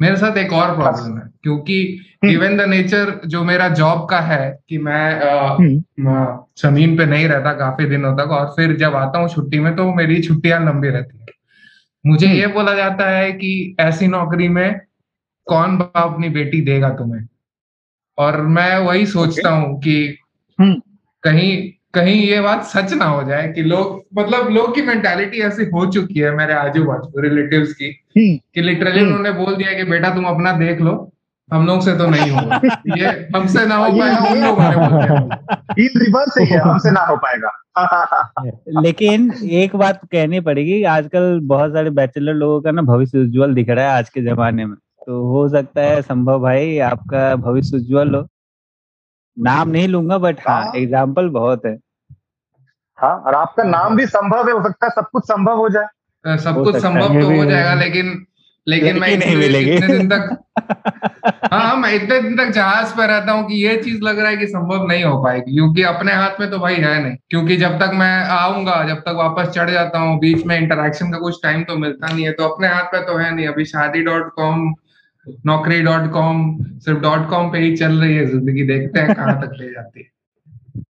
[0.00, 4.58] मेरे साथ एक और प्रॉब्लम है क्योंकि। गिवन द नेचर जो मेरा जॉब का है
[4.68, 9.28] कि मैं हम्म। ज़मीन पे नहीं रहता काफ़ी दिनों तक और फिर जब आता हूँ
[9.28, 11.26] छुट्टी में तो मेरी छुट्टियाँ लंबी रहती है
[12.06, 14.80] मुझे हम्म। ये बोला जाता है कि ऐसी नौकरी में
[15.46, 17.26] कौन बाप अपनी बेटी देगा तुम्हें
[18.18, 20.18] और मैं वही सोचता हूँ कि
[20.58, 20.80] हम्म।
[21.22, 25.64] कहीं कहीं ये बात सच ना हो जाए कि लोग मतलब लोग की मेंटालिटी ऐसी
[25.64, 29.72] हो चुकी है मेरे आजू बाजू रिलेटिव की हम्म, कि लिटरली हम्म। उन्होंने बोल दिया
[29.72, 31.12] कि बेटा तुम अपना देख लो
[31.52, 32.60] हम लोग से तो नहीं होगा।
[32.96, 37.50] ये हमसे ना हो पाएगा उन लोगों ने बोल रिवर्स है हमसे ना हो पाएगा।
[38.82, 43.68] लेकिन एक बात कहनी पड़ेगी आजकल बहुत सारे बैचलर लोगों का ना भविष्य उज्जवल दिख
[43.70, 48.14] रहा है आज के जमाने में। तो हो सकता है संभव भाई आपका भविष्य उज्जवल
[48.14, 48.28] हो।
[49.38, 51.76] नाम नहीं लूँगा बट हाँ हाँ। एग्ज़ाम्पल बहुत है।
[52.98, 56.36] हाँ और आपका नाम भी संभव है हो सकता है सब कुछ संभव हो जाए।
[56.38, 58.24] सब हो कुछ संभव तो हो जाएगा लेकिन
[58.66, 60.36] लेकिन मैं नहीं इतने मिलेगी। इतने दिन तक
[61.52, 64.36] हाँ मैं इतने दिन तक जहाज़ पे रहता हूँ कि ये चीज़ लग रहा है
[64.36, 67.78] कि संभव नहीं हो पाएगी क्योंकि अपने हाथ में तो भाई है नहीं। क्योंकि जब
[67.80, 71.62] तक मैं आऊँगा जब तक वापस चढ़ जाता हूँ बीच में इंटरेक्शन का कुछ टाइम
[71.64, 74.72] तो मिलता नहीं है तो अपने हाथ में तो है नहीं। अभी Shaadi dot com
[75.46, 76.42] Naukri dot com
[76.78, 80.00] सिर्फ़ डॉट कॉम पे ही चल रही है ज़िंदगी देखते हैं कहाँ तक ले जाती
[80.00, 80.82] है।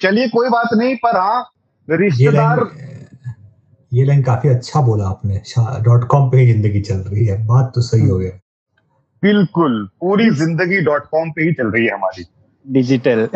[0.00, 1.44] चलिए कोई बात नहीं पर हाँ
[1.88, 2.64] रिश्तेदार
[3.92, 5.42] ये लाइन काफ़ी अच्छा बोला आपने
[5.84, 8.30] डॉट कॉम पे ही ज़िंदगी चल रही है बात तो सही हो गया
[9.22, 12.24] बिल्कुल पूरी ज़िंदगी डॉट कॉम पे ही चल रही है हमारी।
[12.66, 13.28] डिजिटल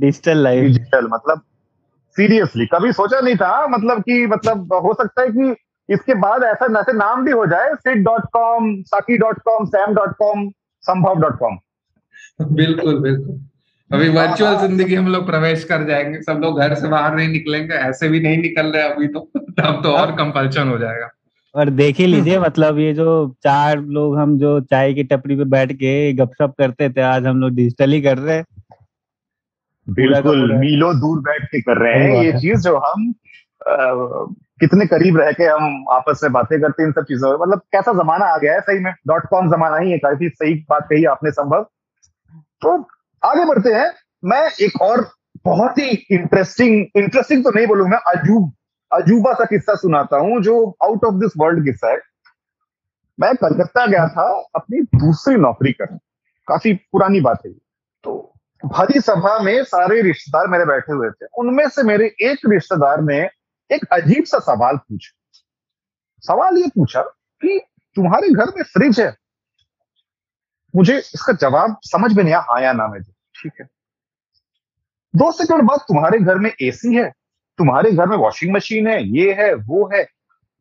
[0.00, 1.40] डिजिटल लाइफ डिजिटल मतलब
[2.16, 5.54] सीरियसली कभी सोचा नहीं था मतलब कि मतलब हो सकता है कि
[5.90, 9.94] इसके बाद ऐसा ऐसे नाम भी हो जाए sit dot com Saki dot com Sam
[9.94, 11.58] dot com Sambhav dot com
[12.42, 13.40] बिल्कुल बिल्कुल।
[13.92, 17.74] अभी वर्चुअल ज़िंदगी हम लोग प्रवेश कर जाएँगे। सब लोग घर से बाहर नहीं निकलेंगे
[17.74, 21.08] ऐसे भी नहीं निकल रहे अभी तो। तब तो और कंपल्शन हो जाएगा।
[21.54, 25.44] और देख ही लीजिए मतलब ये जो चार लोग हम जो चाय की टपरी पे
[25.44, 28.44] बैठ के गपशप करते थे आज हम लोग डिजिटली कर रहे हैं।
[29.88, 33.14] बिल्कुल। मीलों दूर बैठ के कर रहे हैं। ये चीज़ जो हम
[34.60, 37.38] कितने करीब रह के हम आपस में बातें करते हैं इन सब चीज़ों में?
[37.38, 38.92] मतलब कैसा जमाना आ गया है सही में?
[39.08, 41.66] डॉट कॉम जमाना ही है काफ़ी सही बात कही आपने, संभव।
[42.62, 42.76] तो
[43.22, 43.90] आगे बढ़ते हैं।
[44.24, 45.06] मैं एक और
[45.44, 48.52] बहुत ही इंटरेस्टिंग इंटरेस्टिंग तो नहीं बोलूँगा, अजूब,
[48.92, 51.98] अजूबा सा किस्सा सुनाता हूँ, जो आउट ऑफ़ दिस वर्ल्ड किस्सा है।
[53.18, 55.98] मैं कलकत्ता गया था, अपनी दूसरी नौकरी करने।
[56.48, 57.52] काफ़ी पुरानी बात है
[58.04, 63.00] तो भरी सभा में सारे रिश्तेदार मेरे बैठे हुए थे। उनमें से मेरे एक रिश्तेदार
[63.02, 63.28] ने
[63.72, 65.16] एक अजीब सा सवाल पूछा।
[66.22, 67.02] सवाल ये पूछा
[67.40, 67.60] कि
[67.96, 69.16] तुम्हारे घर में फ्रिज है।
[70.76, 73.68] मुझे इसका जवाब समझ में नहीं आया ना में ठीक है।
[75.14, 77.12] दो सेकंड बाद तुम्हारे घर में एसी है,
[77.58, 80.06] तुम्हारे घर में वॉशिंग मशीन है, ये है, वो है।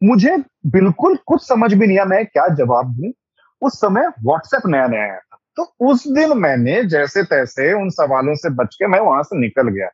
[0.04, 3.12] मुझे बिल्कुल कुछ समझ भी नहीं आया मैं क्या जवाब दू?
[3.62, 8.36] उस समय व्हाट्सएप नया नया आया था। तो उस दिन मैंने जैसे तैसे उन सवालों
[8.36, 9.90] से बच के मैं वहाँ से निकल गया।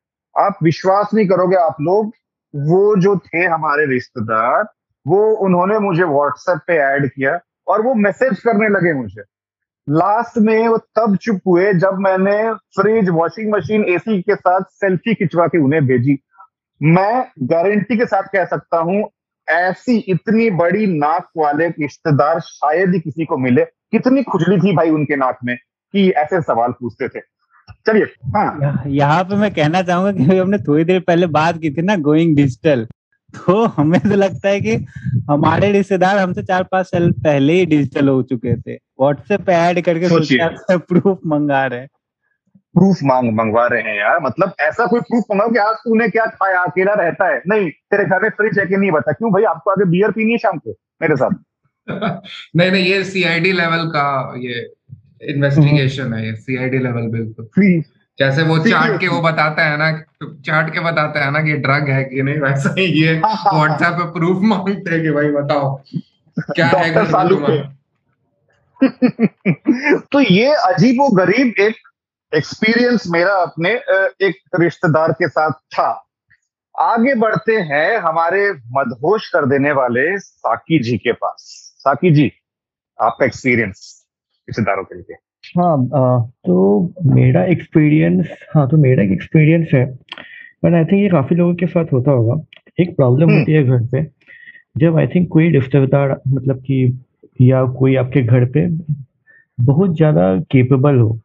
[0.48, 2.14] आप विश्वास नहीं करोगे, आप लोग
[2.56, 4.64] वो जो थे हमारे रिश्तेदार,
[5.08, 9.22] वो उन्होंने मुझे व्हाट्सएप पे ऐड किया और वो मैसेज करने लगे मुझे।
[9.90, 15.14] लास्ट में वो तब चुप हुए जब मैंने फ्रिज वॉशिंग मशीन एसी के साथ सेल्फी
[15.14, 16.18] खिंचवा के उन्हें भेजी।
[16.84, 19.10] मैं गारंटी के साथ कह सकता हूँ,
[19.48, 24.90] ऐसी इतनी बड़ी नाक वाले रिश्तेदार शायद ही किसी को मिले। कितनी खुजली थी भाई
[24.90, 25.56] उनके नाक में
[25.94, 27.33] कि ऐसे सवाल पूछते थे।
[27.88, 31.82] चलिए हाँ। यहाँ- पे मैं कहना चाहूँगा कि हमने थोड़ी देर पहले बात की थी
[31.82, 32.88] ना गोइंग डिजिटल
[33.36, 34.86] तो हमें तो लगता है कि
[35.30, 39.86] हमारे रिश्तेदार हमसे चार पाँच साल पहले ही डिजिटल हो चुके थे। व्हाट्सएप पे ऐड
[39.86, 40.08] करके
[40.78, 41.88] प्रूफ मंगा रहे हैं।
[42.74, 46.26] प्रूफ मांग मंगवा रहे हैं यार। मतलब ऐसा कोई प्रूफ मंगाओ कि आज तूने क्या
[46.26, 47.42] खाया अकेला रहता है?
[47.48, 50.32] नहीं तेरे घर में फ्रिज है कि नहीं बता क्यों भाई आपको आगे बियर पीनी
[50.32, 50.72] है शाम को?
[51.02, 51.32] मेरे साथ।
[52.56, 54.74] नहीं नहीं ये सीआईडी लेवल का ये
[55.30, 57.84] इन्वेस्टिगेशन है ये सीआईडी लेवल बिल्कुल
[58.20, 61.90] जैसे वो चार्ट के वो बताता है ना चार्ट के बताता है ना कि ड्रग
[61.90, 65.28] है कि नहीं वैसा ही ये हाँ, हाँ, व्हाट्सएप पे प्रूफ मांगते हैं कि भाई
[65.28, 65.84] बताओ
[66.40, 67.64] क्या है सालू
[70.12, 71.76] तो ये अजीब व गरीब एक
[72.36, 73.70] एक्सपीरियंस मेरा अपने
[74.28, 76.10] एक रिश्तेदार के साथ था।
[76.80, 81.36] आगे बढ़ते हैं हमारे मदहोश कर देने वाले साकी जी के पास।
[81.78, 82.32] साकी जी
[83.02, 84.03] आपका एक्सपीरियंस
[84.48, 85.16] रिश्तेदारों के लिए
[85.58, 86.58] हाँ तो
[87.06, 89.86] मेरा एक्सपीरियंस हाँ तो मेरा एक एक्सपीरियंस है
[90.66, 92.42] बट आई थिंक ये काफ़ी लोगों के साथ होता होगा
[92.80, 94.06] एक प्रॉब्लम हम्म। होती है घर पे
[94.76, 97.02] जब आई थिंक कोई रिश्तेदार मतलब कि
[97.42, 98.68] या कोई आपके घर पे
[99.58, 101.20] बहुत ज़्यादा केपेबल हो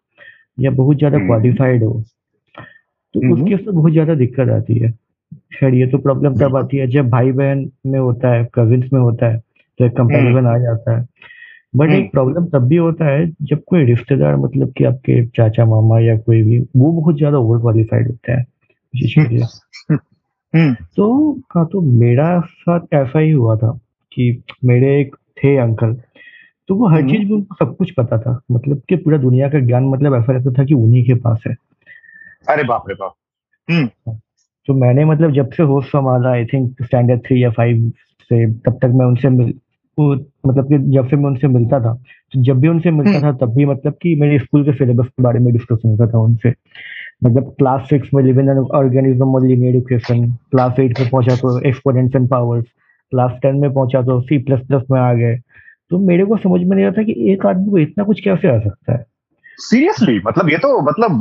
[0.58, 2.02] या बहुत ज़्यादा हम्म। क्वालिफाइड हो
[3.14, 4.92] तो हम्म। उसके साथ बहुत ज़्यादा दिक्कत आती है
[5.54, 9.00] खैर ये तो प्रॉब्लम तब आती है जब भाई बहन में होता है कजिन्स में
[9.00, 11.06] होता है तो एक कंपैरिजन आ जाता है
[11.76, 15.64] बट हम्म। एक प्रॉब्लम तब भी होता है जब कोई रिश्तेदार मतलब कि आपके चाचा
[15.64, 18.46] मामा या कोई भी वो बहुत ज़्यादा ओवर क्वालिफाइड होता है।
[20.54, 23.80] हम्म। तो हाँ तो मेरा साथ ऐसा ही हुआ था
[24.12, 25.96] कि मेरे एक थे अंकल
[26.68, 29.48] तो वो हर हम्म। चीज़ में उनको सब कुछ पता था। मतलब कि पूरा दुनिया
[29.48, 31.54] का ज्ञान मतलब ऐसा लगता था कि उन्हीं के पास है।
[32.48, 33.14] अरे बाप रे बाप।
[34.66, 38.78] तो मैंने मतलब जब से होश संभाला आई थिंक स्टैंडर्ड थ्री या फाइव से तब
[38.82, 39.54] तक मैं उनसे मिल
[39.98, 40.12] वो
[40.46, 41.94] मतलब कि जब से मैं उनसे मिलता था
[42.34, 45.22] तो जब भी उनसे मिलता था तब भी मतलब कि मेरे स्कूल के सिलेबस के
[45.22, 46.52] बारे में डिस्कशन होता था उनसे।
[47.24, 51.58] मतलब क्लास सिक्स में लिविंग एन ऑर्गेनिज्म और लीनियर इक्वेशन क्लास एट में पहुँचा तो
[51.68, 52.64] exponents and powers
[53.12, 55.36] class ten में पहुँचा तो सी प्लस प्लस में आ गए।
[55.90, 58.58] तो मेरे को समझ में नहीं आता कि एक आदमी को इतना कुछ कैसे आ
[58.58, 59.04] सकता है?
[59.58, 61.20] सीरियसली मतलब ये तो मतलब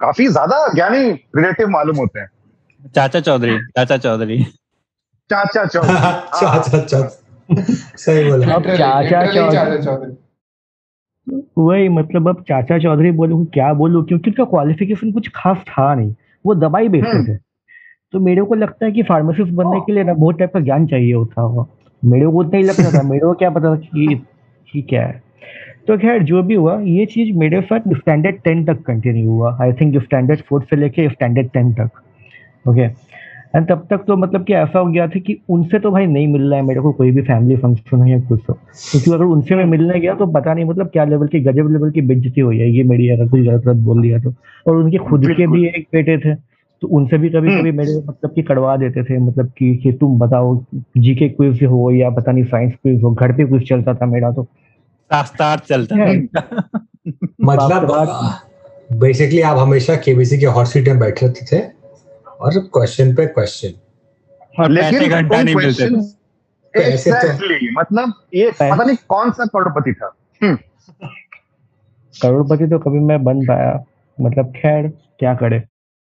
[0.00, 2.28] काफ़ी ज़्यादा ज्ञानी रिलेटिव मालूम होते हैं।
[2.94, 4.42] चाचा चौधरी चाचा चौधरी।
[5.30, 6.98] चाचा चौधरी अच्छा अच्छा अच्छा
[7.96, 10.14] सही बोला। अब चाचा चौधरी-
[11.58, 14.04] वही मतलब अब चाचा चौधरी बोलूँ क्या बोलूँ?
[14.04, 16.14] क्योंकि उनका क्वालिफिकेशन कुछ खास था नहीं।
[16.46, 17.38] वो दवाई बेचते हम्म। थे।
[18.12, 20.86] तो मेरे को लगता है कि फार्मासिस्ट बनने के लिए ना बहुत टाइप का ज्ञान
[20.86, 21.66] चाहिए होता होगा।
[22.04, 24.26] मेरे को उतना ही लगता था। मेरे को क्या पता था कि
[24.72, 25.22] कि क्या है।
[25.88, 29.72] तो खैर जो भी हुआ ये चीज़ मेरे साथ स्टैंडर्ड टेन तक कंटिन्यू हुआ। आई
[29.72, 31.90] थिंक स्टैंडर्ड फोर्थ से लेके स्टैंडर्ड टेन तक।
[32.68, 32.88] ओके
[33.56, 36.28] एंड तब तक तो मतलब कि ऐसा हो गया था कि उनसे तो भाई नहीं
[36.28, 39.24] मिल रहा है मेरे को कोई भी फैमिली फ़ंक्शन है या कुछ तो क्योंकि अगर
[39.24, 42.40] उनसे मैं मिलने गया तो पता नहीं मतलब क्या लेवल की गजब लेवल की बेइज्जती
[42.40, 44.34] हुई है ये मेरी अगर कुछ गलत गलत बोल दिया तो।
[44.66, 46.34] और उनके खुद के भी एक बेटे थे
[46.82, 49.92] तो उनसे भी कभी हम्म। कभी मेरे मतलब कि कड़वा देते थे मतलब कि, कि
[49.92, 50.64] तुम बताओ
[50.98, 54.30] जीके क्विज हो या पता नहीं साइंस क्विज हो घर पे क्विज चलता था मेरा
[54.30, 54.46] तो।
[55.58, 56.28] चलता है।
[57.44, 57.88] मतलब
[58.92, 61.73] बेसिकली आप हमेशा केबीसी के हॉट सीट में बैठे रहते थे।
[62.44, 63.68] और क्वेश्चन पे क्वेश्चन
[64.62, 66.00] और पैसे घंटा नहीं मिलते थे
[66.74, 70.16] पैसे तो- एग्जैक्टली मतलब ये पता नहीं कौन सा करोड़पति था।
[72.22, 73.84] करोड़पति तो कभी मैं बन पाया।
[74.20, 75.60] मतलब खैर क्या करे।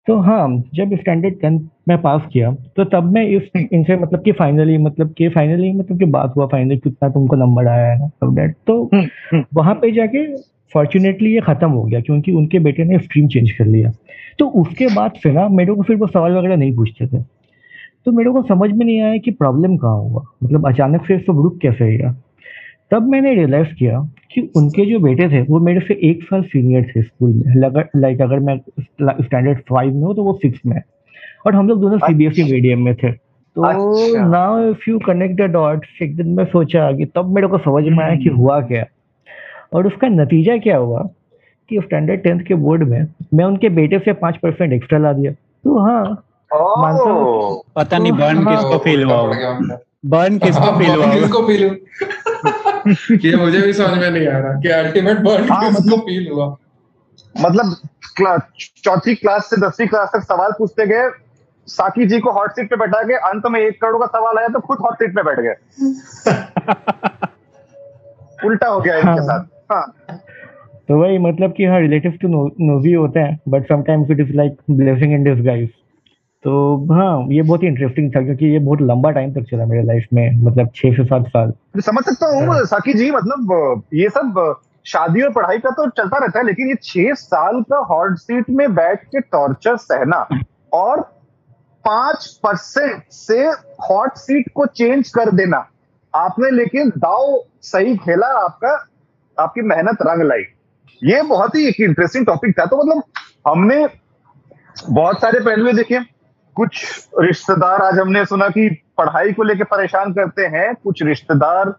[0.08, 4.32] तो हाँ जब स्टैंडर्ड टेंथ में पास किया तो तब मैं इस इनसे मतलब कि
[4.32, 8.36] फाइनली मतलब कि फाइनली मतलब कि बात हुआ फाइनली कितना तुमको नंबर आया है सब
[8.36, 10.38] दैट तो हम्म, हम्म। पे जाके
[10.74, 13.92] फॉर्चुनेटली ये खत्म हो गया क्योंकि उनके बेटे ने स्ट्रीम चेंज कर लिया।
[14.40, 17.18] तो उसके बाद से ना मेरे को फिर वो सवाल वगैरह नहीं पूछते थे।
[18.06, 21.42] तो मेरे को समझ में नहीं आया कि प्रॉब्लम कहाँ हुआ। मतलब अचानक से सब
[21.44, 22.16] रुक कैसे गया।
[22.92, 26.92] तब मैंने रियलाइज़ किया कि उनके जो बेटे थे वो मेरे से एक साल सीनियर
[26.96, 27.56] थे स्कूल में।
[27.96, 28.58] लाइक अगर मैं
[29.02, 30.84] स्टैंडर्ड फाइव में हूँ तो वो सिक्स में है।
[31.46, 33.62] और हम लोग दोनों सीबीएसई मीडियम में थे। तो।
[34.30, 37.84] Now if you connect the dots एक दिन मैं सोचा कि तब मेरे को समझ
[37.84, 38.86] में आया कि हम्म। हुआ क्या।
[39.76, 41.02] और उसका नतीजा क्या हुआ
[41.70, 45.32] कि स्टैंडर्ड टेंथ के बोर्ड में मैं उनके बेटे से पाँच परसेंट एक्स्ट्रा ला दिया
[45.32, 46.04] तो हाँ
[46.52, 49.22] मानता हूँ। पता नहीं बर्न हाँ। किसको फील हुआ।
[50.06, 51.76] बर्न किसको हाँ, फील हुआ किसको फील हुआ
[53.26, 56.28] ये मुझे भी समझ में नहीं आ रहा कि अल्टीमेट बर्न हाँ, किसको मतलब- फील
[56.32, 56.56] हुआ
[57.36, 57.76] मतलब
[58.84, 61.10] चौथी क्लास से दसवीं क्लास तक सवाल पूछते गए
[61.68, 64.48] साकी जी को हॉट सीट पे बैठा के अंत में एक करोड़ का सवाल आया
[64.48, 65.56] तो खुद हॉट सीट पे बैठ गए
[68.46, 70.20] उल्टा हो गया हाँ, इनके हाँ। साथ। हाँ।
[70.88, 74.58] तो वही मतलब कि हाँ रिलेटिव तो नोजी होते हैं but sometimes it is like
[74.72, 75.70] blessing in disguise
[76.44, 76.54] तो
[76.92, 80.08] हाँ ये बहुत ही इंटरेस्टिंग था क्योंकि ये बहुत लंबा टाइम तक चला मेरे लाइफ
[80.14, 84.56] में मतलब छह से सात साल। मैं समझ सकता हूँ साकी जी मतलब ये सब
[84.86, 88.50] शादी और पढ़ाई का तो चलता रहता है लेकिन ये छह साल का हॉट सीट
[88.50, 90.28] में बैठ के टॉर्चर सहना
[90.74, 91.02] और
[91.86, 93.42] पाँच परसेंट से
[93.90, 95.66] हॉट सीट को चेंज कर देना
[96.14, 97.34] आपने लेकिन दाव
[97.66, 98.88] सही खेला आपका
[99.40, 100.42] आपकी मेहनत रंग लाई।
[101.04, 103.04] ये बहुत ही एक इंटरेस्टिंग टॉपिक था। तो मतलब
[103.48, 103.88] हमने
[104.90, 106.00] बहुत सारे पहलू देखे।
[106.56, 106.86] कुछ
[107.20, 111.76] रिश्तेदार आज हमने सुना कि पढ़ाई को लेके परेशान करते हैं कुछ रिश्तेदार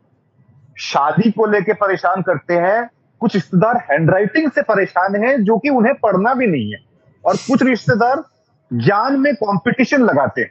[0.78, 5.94] शादी को लेके परेशान करते हैं कुछ रिश्तेदार हैंडराइटिंग से परेशान हैं जो कि उन्हें
[5.94, 6.78] पढ़ना भी नहीं है।
[7.24, 8.24] और कुछ रिश्तेदार
[8.72, 10.50] ज्ञान में कंपटीशन लगाते हैं।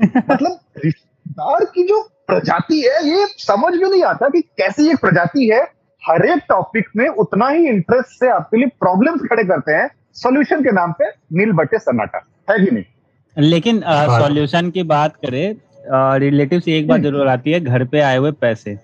[0.30, 5.48] मतलब रिश्तेदार की जो प्रजाति है ये समझ में नहीं आता कि कैसी एक प्रजाति
[5.48, 5.60] है
[6.02, 10.62] हर एक टॉपिक में उतना ही इंटरेस्ट से आपके लिए प्रॉब्लम्स खड़े करते हैं सोल्यूशन
[10.62, 16.18] के नाम पे नील बटे सन्नाटा है कि नहीं लेकिन हाँ। सॉल्यूशन की बात करें
[16.18, 18.78] रिलेटिव से एक बात हम्म। ज़रूर आती है घर पे आए हुए पैसे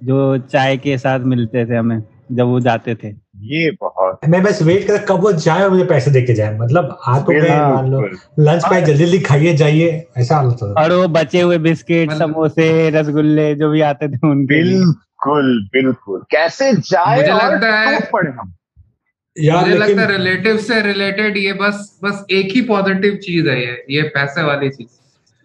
[0.00, 4.62] जो चाय के साथ मिलते थे हमें जब वो जाते थे ये बहुत मैं बस
[4.62, 7.90] वेट कर कब वो जाए और मुझे पैसे देके जाए। मतलब आ तो गए मान
[7.90, 8.00] लो
[8.38, 12.10] लंच पे जल्दी जल्दी खाइए जाइए ऐसा हालत होता था। और वो बचे हुए बिस्किट
[12.10, 18.10] मतलब- समोसे रसगुल्ले जो भी आते थे उनके बिल्कुल बिल्कुल। कैसे जाए मुझे लगता है-
[18.12, 18.54] पड़े हम?
[19.40, 23.60] यार मुझे लगता है रिलेटिव से रिलेटेड ये बस बस एक ही पॉजिटिव चीज़ है
[23.60, 24.96] ये ये पैसे वाली चीज़।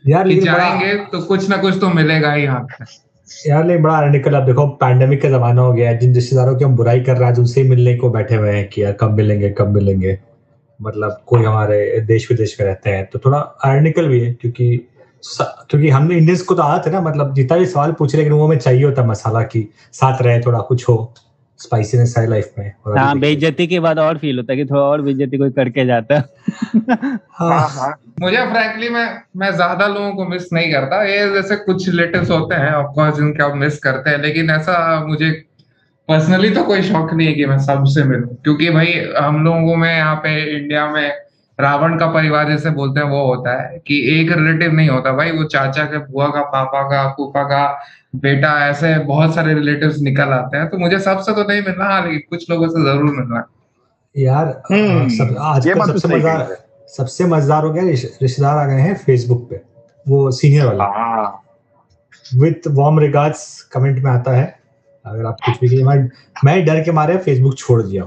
[0.09, 4.33] यार जाएँगे तो कुछ ना कुछ तो मिलेगा ही यहाँ पे। यार, नहीं, बड़ा आर्टिकल
[4.35, 7.29] अब देखो पैंडेमिक का जमाना हो गया है, जिन रिश्तेदारों की हम बुराई कर रहे
[7.29, 10.17] हैं उनसे मिलने को बैठे हुए हैं कि यार, कब मिलेंगे कब मिलेंगे।
[10.79, 14.77] मतलब कोई हमारे देश विदेश में रहते हैं तो थोड़ा आर्टिकल भी है, क्योंकि
[15.23, 18.37] क्योंकि हमने इंडियंस को तो आदत है ना मतलब जितना भी सवाल पूछ रहे लेकिन
[18.37, 21.13] वो हमें चाहिए होता मसाला की साथ रहे, थोड़ा कुछ हो।
[21.61, 24.81] स्पाइसीनेस है लाइफ में और हाँ बेइज्जती के बाद और फील होता है कि थोड़ा
[24.81, 26.21] और बेइज्जती कोई करके जाता है।
[27.31, 29.05] हाँ हाँ। मुझे फ्रैंकली मैं
[29.37, 33.15] मैं ज़्यादा लोगों को मिस नहीं करता। ये जैसे कुछ रिलेटिव्स होते हैं ऑफ़ कोर्स
[33.15, 35.31] जिनके आप मिस करते हैं लेकिन ऐसा मुझे
[36.09, 39.89] पर्सनली तो कोई शौक नहीं है कि मैं सबसे मिलूं। क्योंकि भाई हम लोगों में
[39.97, 41.11] यहाँ पे इंडिया में
[41.61, 45.31] रावण का परिवार जैसे बोलते हैं वो होता है कि एक रिलेटिव नहीं होता भाई
[45.31, 47.65] वो चाचा के बुआ का पापा का फूफा का
[48.17, 52.01] बेटा ऐसे बहुत सारे रिलेटिव्स निकल आते हैं। तो मुझे सबसे तो नहीं मिलना हाँ
[52.03, 53.43] लेकिन कुछ लोगों से ज़रूर मिलना
[54.15, 56.57] यार हम्म, सब ये आजकल बात तो सबसे सही मज़ेदार
[56.93, 59.61] सबसे मज़ेदार हो गया रिश्तेदार आ गए हैं फेसबुक पे
[60.05, 61.43] वो सीनियर वाला। हाँ।
[62.25, 64.43] विथ वार्म रिगार्ड्स कमेंट में आता है
[65.05, 65.97] अगर आप कुछ भी मैं
[66.45, 68.03] मैं डर के मारे फेसबुक छोड़ दिया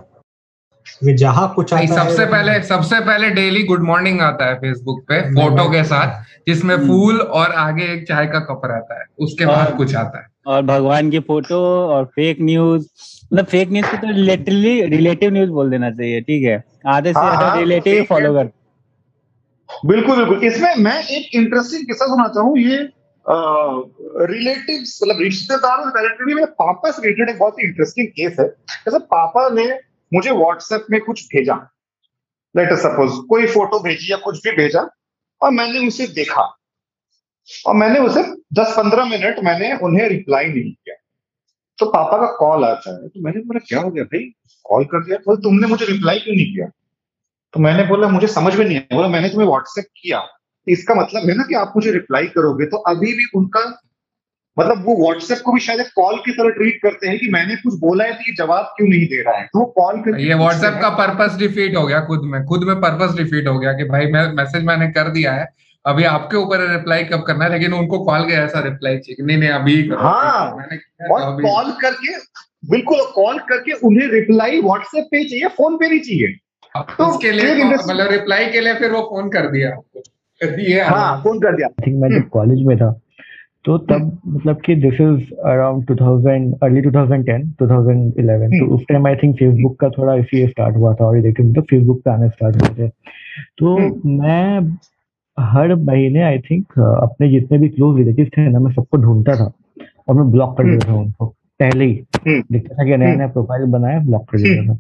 [1.01, 5.01] क्योंकि जहाँ कुछ आता सबसे है पहले सबसे पहले डेली गुड मॉर्निंग आता है फेसबुक
[5.09, 9.47] पे फ़ोटो के साथ जिसमें फूल और आगे एक चाय का कप रहता है उसके
[9.47, 12.87] बाद और- कुछ आता है। और भगवान की फ़ोटो और फेक न्यूज़
[13.33, 16.63] मतलब फेक न्यूज़ को तो लिटरली रिलेटिव न्यूज़ बोल देना चाहिए ठीक है?
[16.87, 18.51] आधे से ज़्यादा हाँ, रिलेटिव फॉलो कर
[19.87, 22.77] बिल्कुल बिल्कुल। इसमें मैं एक इंटरेस्टिंग किस्सा सुनाता चाहूँ ये
[24.33, 28.47] रिलेटिव मतलब रिश्तेदारों से रिलेटेड मेरे पापा से रिलेटेड एक बहुत ही इंटरेस्टिंग केस है।
[28.49, 29.65] जैसे पापा ने
[30.15, 31.71] मुझे व्हाट्सएप में कुछ भेजा।
[32.57, 34.91] लेट सपोज़ कोई फ़ोटो भेजी या कुछ भी भेजा
[35.43, 36.57] और मैंने उसे देखा।
[37.67, 38.23] और मैंने उसे
[38.53, 40.95] 10-15 मिनट मैंने उन्हें रिप्लाई नहीं किया।
[41.79, 44.33] तो पापा का कॉल आता है। तो मैंने बोला, क्या हो गया भाई?
[44.65, 45.17] कॉल कर दिया?
[45.17, 46.67] तो तुमने मुझे रिप्लाई क्यों नहीं किया?
[47.53, 50.27] तो मैंने बोला, मुझे समझ में नहीं आया। बोला, मैंने तुम्हें व्हाट्सएप किया।
[50.69, 53.81] इसका मतलब है ना कि आप मुझे रिप्लाई करोगे तो अभी भी उनका
[54.57, 57.79] मतलब वो व्हाट्सएप को भी शायद कॉल की तरह ट्रीट करते हैं कि मैंने कुछ
[57.81, 59.45] बोला है तो ये जवाब क्यों नहीं दे रहा है?
[59.45, 63.17] तो कॉल करके ये व्हाट्सएप का पर्पस डिफीट हो गया खुद में। खुद में पर्पस
[63.17, 65.49] डिफीट हो गया कि भाई मैं मैसेज मैंने कर दिया है
[65.85, 67.51] अभी आपके ऊपर रिप्लाई कब करना है?
[67.53, 71.43] लेकिन उनको कॉल के ऐसा रिप्लाई चाहिए नहीं नहीं अभी हाँ, मैंने किया तो और
[71.43, 72.17] कॉल करके
[72.71, 76.37] बिल्कुल कॉल करके उन्हें रिप्लाई व्हाट्सएप पे चाहिए फ़ोन पे नहीं चाहिए।
[76.99, 80.01] तो उसके लिए मतलब रिप्लाई के लिए फिर वो फ़ोन कर दिया। आपको
[80.41, 83.01] कर दिए। हाँ फ़ोन कर दिया। आई थिंक मैं जब कॉलेज में था
[83.65, 89.17] तो तब मतलब कि दिस इज़ अराउंड 2000 अर्ली 2010 2011 तो उस टाइम आई
[89.17, 92.57] थिंक फेसबुक का थोड़ा इसी स्टार्ट हुआ था और रिलेटिव मतलब फेसबुक पे आने स्टार्ट
[92.57, 92.91] हुए थे।
[93.59, 94.77] तो मैं
[95.41, 99.53] हर महीने आई थिंक अपने जितने भी क्लोज रिलेटिव थे ना मैं सबको ढूंढता था
[100.09, 101.27] और मैं ब्लॉक कर देता था उनको
[101.61, 104.79] पहले ही। हम्म। दिखता था कि नया नया प्रोफ़ाइल बनाया ब्लॉक कर देता था।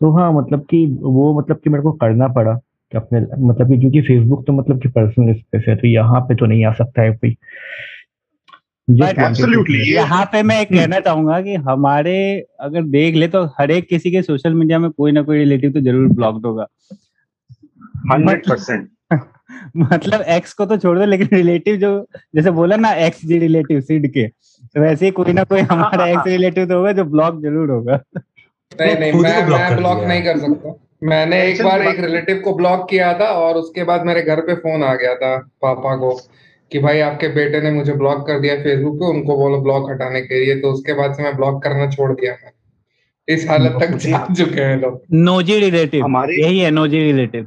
[0.00, 2.60] तो हाँ मतलब कि वो मतलब कि मेरे को करना पड़ा।
[2.92, 6.34] कि अपने मतलब कि क्योंकि फेसबुक तो मतलब कि पर्सनल स्पेस है तो यहाँ पे
[6.34, 7.36] तो नहीं आ सकता है कोई।
[8.88, 12.14] यहाँ पे मैं कहना चाहूँगा कि हमारे
[12.60, 15.72] अगर देख ले तो हर एक किसी के सोशल मीडिया में कोई ना कोई रिलेटिव
[15.72, 16.66] तो ज़रूर ब्लॉक्ड होगा।
[18.12, 18.88] हंड्रेड परसेंट
[19.76, 23.80] मतलब एक्स को तो छोड़ दो लेकिन रिलेटिव जो जैसे बोला ना एक्स जी रिलेटिव
[23.80, 27.40] सीड के तो वैसे ही कोई ना कोई हमारा एक्स रिलेटिव तो होगा जो ब्लॉक
[27.42, 28.00] ज़रूर होगा।
[28.72, 33.12] नहीं नहीं मैं ब्लॉक नहीं कर सकता। मैंने एक बार एक रिलेटिव को ब्लॉक किया
[33.14, 36.20] था और उसके बाद मेरे घर पे फ़ोन आ गया था पापा को
[36.72, 40.20] कि भाई आपके बेटे ने मुझे ब्लॉक कर दिया फेसबुक पे उनको बोलो ब्लॉक हटाने
[40.20, 42.52] के लिए। तो उसके बाद से मैं ब्लॉक करना छोड़ दिया मैं
[43.28, 47.44] इस हालत तक जा चुके हैं लोग। नोजी रिलेटिव हमारे यही है नोजी रिलेटिव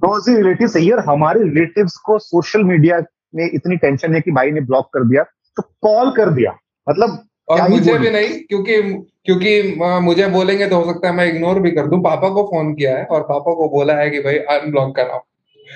[0.00, 3.02] क्लोज रिलेटिव सही है और हमारे रिलेटिव्स को सोशल मीडिया
[3.34, 5.22] में इतनी टेंशन है कि भाई ने ब्लॉक कर दिया
[5.56, 8.82] तो कॉल कर दिया। मतलब और मुझे भी नहीं क्योंकि
[9.24, 12.74] क्योंकि मुझे बोलेंगे तो हो सकता है मैं इग्नोर भी कर दूँ। पापा को फ़ोन
[12.74, 15.20] किया है और पापा को बोला है कि भाई अनब्लॉक कराओ।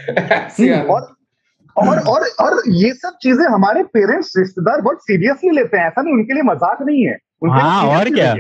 [0.74, 1.14] हम्म। और
[1.76, 6.14] और और और ये सब चीज़ें हमारे पेरेंट्स रिश्तेदार बहुत सीरियसली लेते हैं। ऐसा नहीं
[6.14, 8.32] उनके लिए मज़ाक नहीं है। हाँ, और क्या?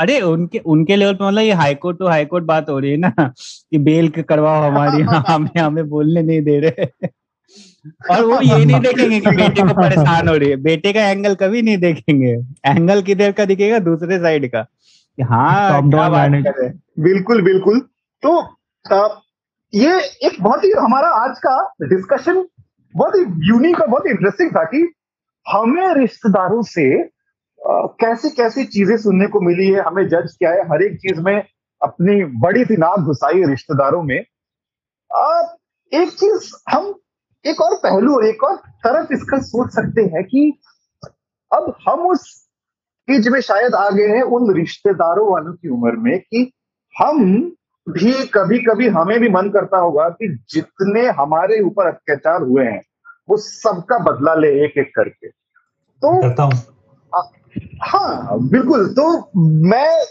[0.00, 3.32] अरे उनके उनके लेवल पे मतलब ये हाईकोर्ट टू हाईकोर्ट बात हो रही है ना
[3.70, 7.08] कि बेल के करवाओ हमारी हमें हमें बोलने नहीं दे रहे।
[8.10, 11.34] और वो ये नहीं देखेंगे कि बेटे को परेशान हो रही है। बेटे का एंगल
[11.34, 12.32] कभी नहीं देखेंगे।
[12.66, 13.78] एंगल किधर का दिखेगा?
[13.78, 14.66] दूसरे साइड का।
[15.22, 15.72] हाँ।
[17.00, 17.80] बिल्कुल बिल्कुल।
[18.22, 18.42] तो
[19.74, 22.46] ये एक बहुत ही हमारा आज का डिस्कशन
[22.96, 24.92] बहुत ही यूनिक और बहुत इंटरेस्टिंग था कि
[25.48, 27.02] हमें रिश्तेदारों से
[28.00, 31.44] कैसी कैसी चीज़ें सुनने को मिली है हमें जज किया है। हर एक चीज़ में
[31.82, 34.24] अपनी बड़ी सी नाक घुसाई रिश्तेदारों में।
[35.14, 35.56] अ,
[35.92, 36.94] एक चीज़ हम
[37.46, 40.58] एक और पहलू और एक और तरफ़ इसका सोच सकते हैं कि
[41.52, 42.48] अब हम उस
[43.10, 46.52] एज में शायद आ गए हैं उन रिश्तेदारों वालों की उम्र में कि
[47.00, 47.24] हम
[47.88, 52.80] भी कभी कभी हमें भी मन करता होगा कि जितने हमारे ऊपर अत्याचार हुए हैं
[53.28, 56.62] वो सबका बदला ले एक एक करके। तो करता हूँ।
[57.82, 59.30] हाँ बिल्कुल। तो
[59.68, 60.04] मैं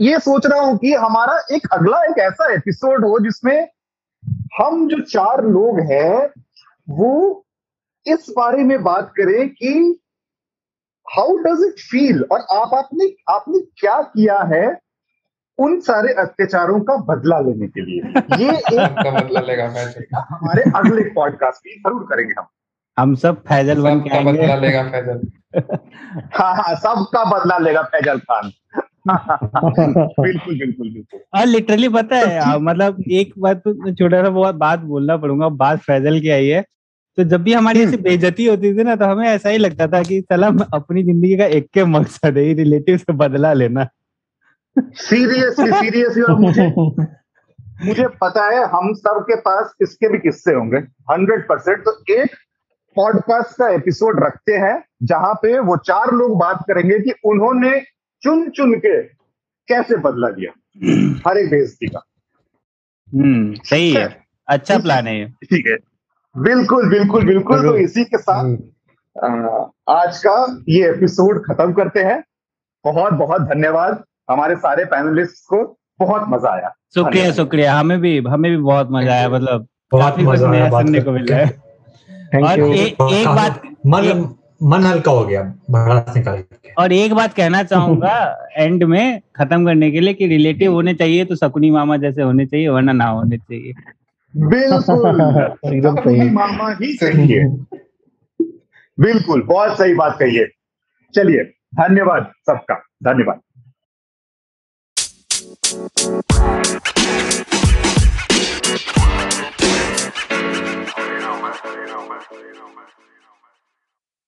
[0.00, 3.68] ये सोच रहा हूँ कि हमारा एक अगला एक ऐसा एपिसोड हो जिसमें
[4.60, 6.43] हम जो चार लोग हैं
[6.88, 7.44] वो
[8.06, 10.00] इस बारे में बात करें कि
[11.16, 14.80] हाउ डज इट फील और आप आपने आपने क्या किया है
[15.58, 18.02] उन सारे अत्याचारों का बदला लेने के लिए?
[18.44, 18.50] ये
[18.84, 22.46] एक बदला लेगा फैजल हमारे अगले पॉडकास्ट में ज़रूर करेंगे हम।
[22.98, 25.26] हम सब फैजल बन के बदला लेगा फैजल।
[26.34, 28.52] हाँ हाँ सबका बदला लेगा फैजल खान।
[29.08, 34.54] बिल्कुल बिल्कुल बिल्कुल। और लिटरली पता है आ, मतलब एक बात तो छोटा सा बहुत
[34.54, 36.62] बात बोलना पड़ूँगा बात फैजल की आई है।
[37.18, 40.02] तो जब भी हमारी ऐसी बेजती होती थी ना तो हमें ऐसा ही लगता था
[40.02, 43.88] कि चला अपनी ज़िंदगी का एक के मकसद है रिलेटिव से बदला लेना।
[44.76, 46.66] सीरियसली सीरियसली और मुझे
[47.86, 50.78] मुझे पता है हम सब के पास इसके भी किस्से होंगे
[51.12, 52.34] हंड्रेड परसेंट तो एक
[52.96, 57.70] पॉडकास्ट का एपिसोड रखते हैं जहाँ पे वो चार लोग बात करेंगे कि उन्होंने
[58.24, 59.02] चुन चुन के
[59.68, 60.52] कैसे बदला लिया?
[61.28, 62.02] हर एक बेइज्जती का।
[63.12, 64.06] हम्म सही है।
[64.48, 65.76] अच्छा प्लान है। ठीक है।
[66.34, 68.58] बिल्कुल बिल्कुल बिल्कुल। तो इसी के साथ हम्म।
[69.16, 72.22] आ, आज का ये एपिसोड खत्म करते हैं।
[72.84, 75.62] बहुत बहुत धन्यवाद। हमारे सारे पैनलिस्ट को
[75.98, 80.24] बहुत मज़ा आया। शुक्रिया शुक्रिया। हमें भी हमें भी बहुत मज़ा आया। मतलब बहुत काफ़ी
[80.24, 84.02] कुछ मज़ा आया नया सुनने को मिल रहा है और ए, एक बात मन
[84.62, 88.14] मन हल्का हो गया भड़ास निकाल के और एक बात कहना चाहूँगा
[88.56, 92.46] एंड में खत्म करने के लिए कि रिलेटिव होने चाहिए तो शकुनी मामा जैसे होने
[92.46, 93.72] चाहिए वरना ना होने चाहिए
[94.34, 97.48] बिल्कुल सही मामा ही सही है
[98.98, 100.46] बिल्कुल बहुत सही बात कही है
[101.14, 101.44] चलिए
[101.74, 103.40] धन्यवाद सबका धन्यवाद
[110.96, 111.54] You know, man.
[111.64, 112.20] You know, man.
[112.32, 112.73] You know, man.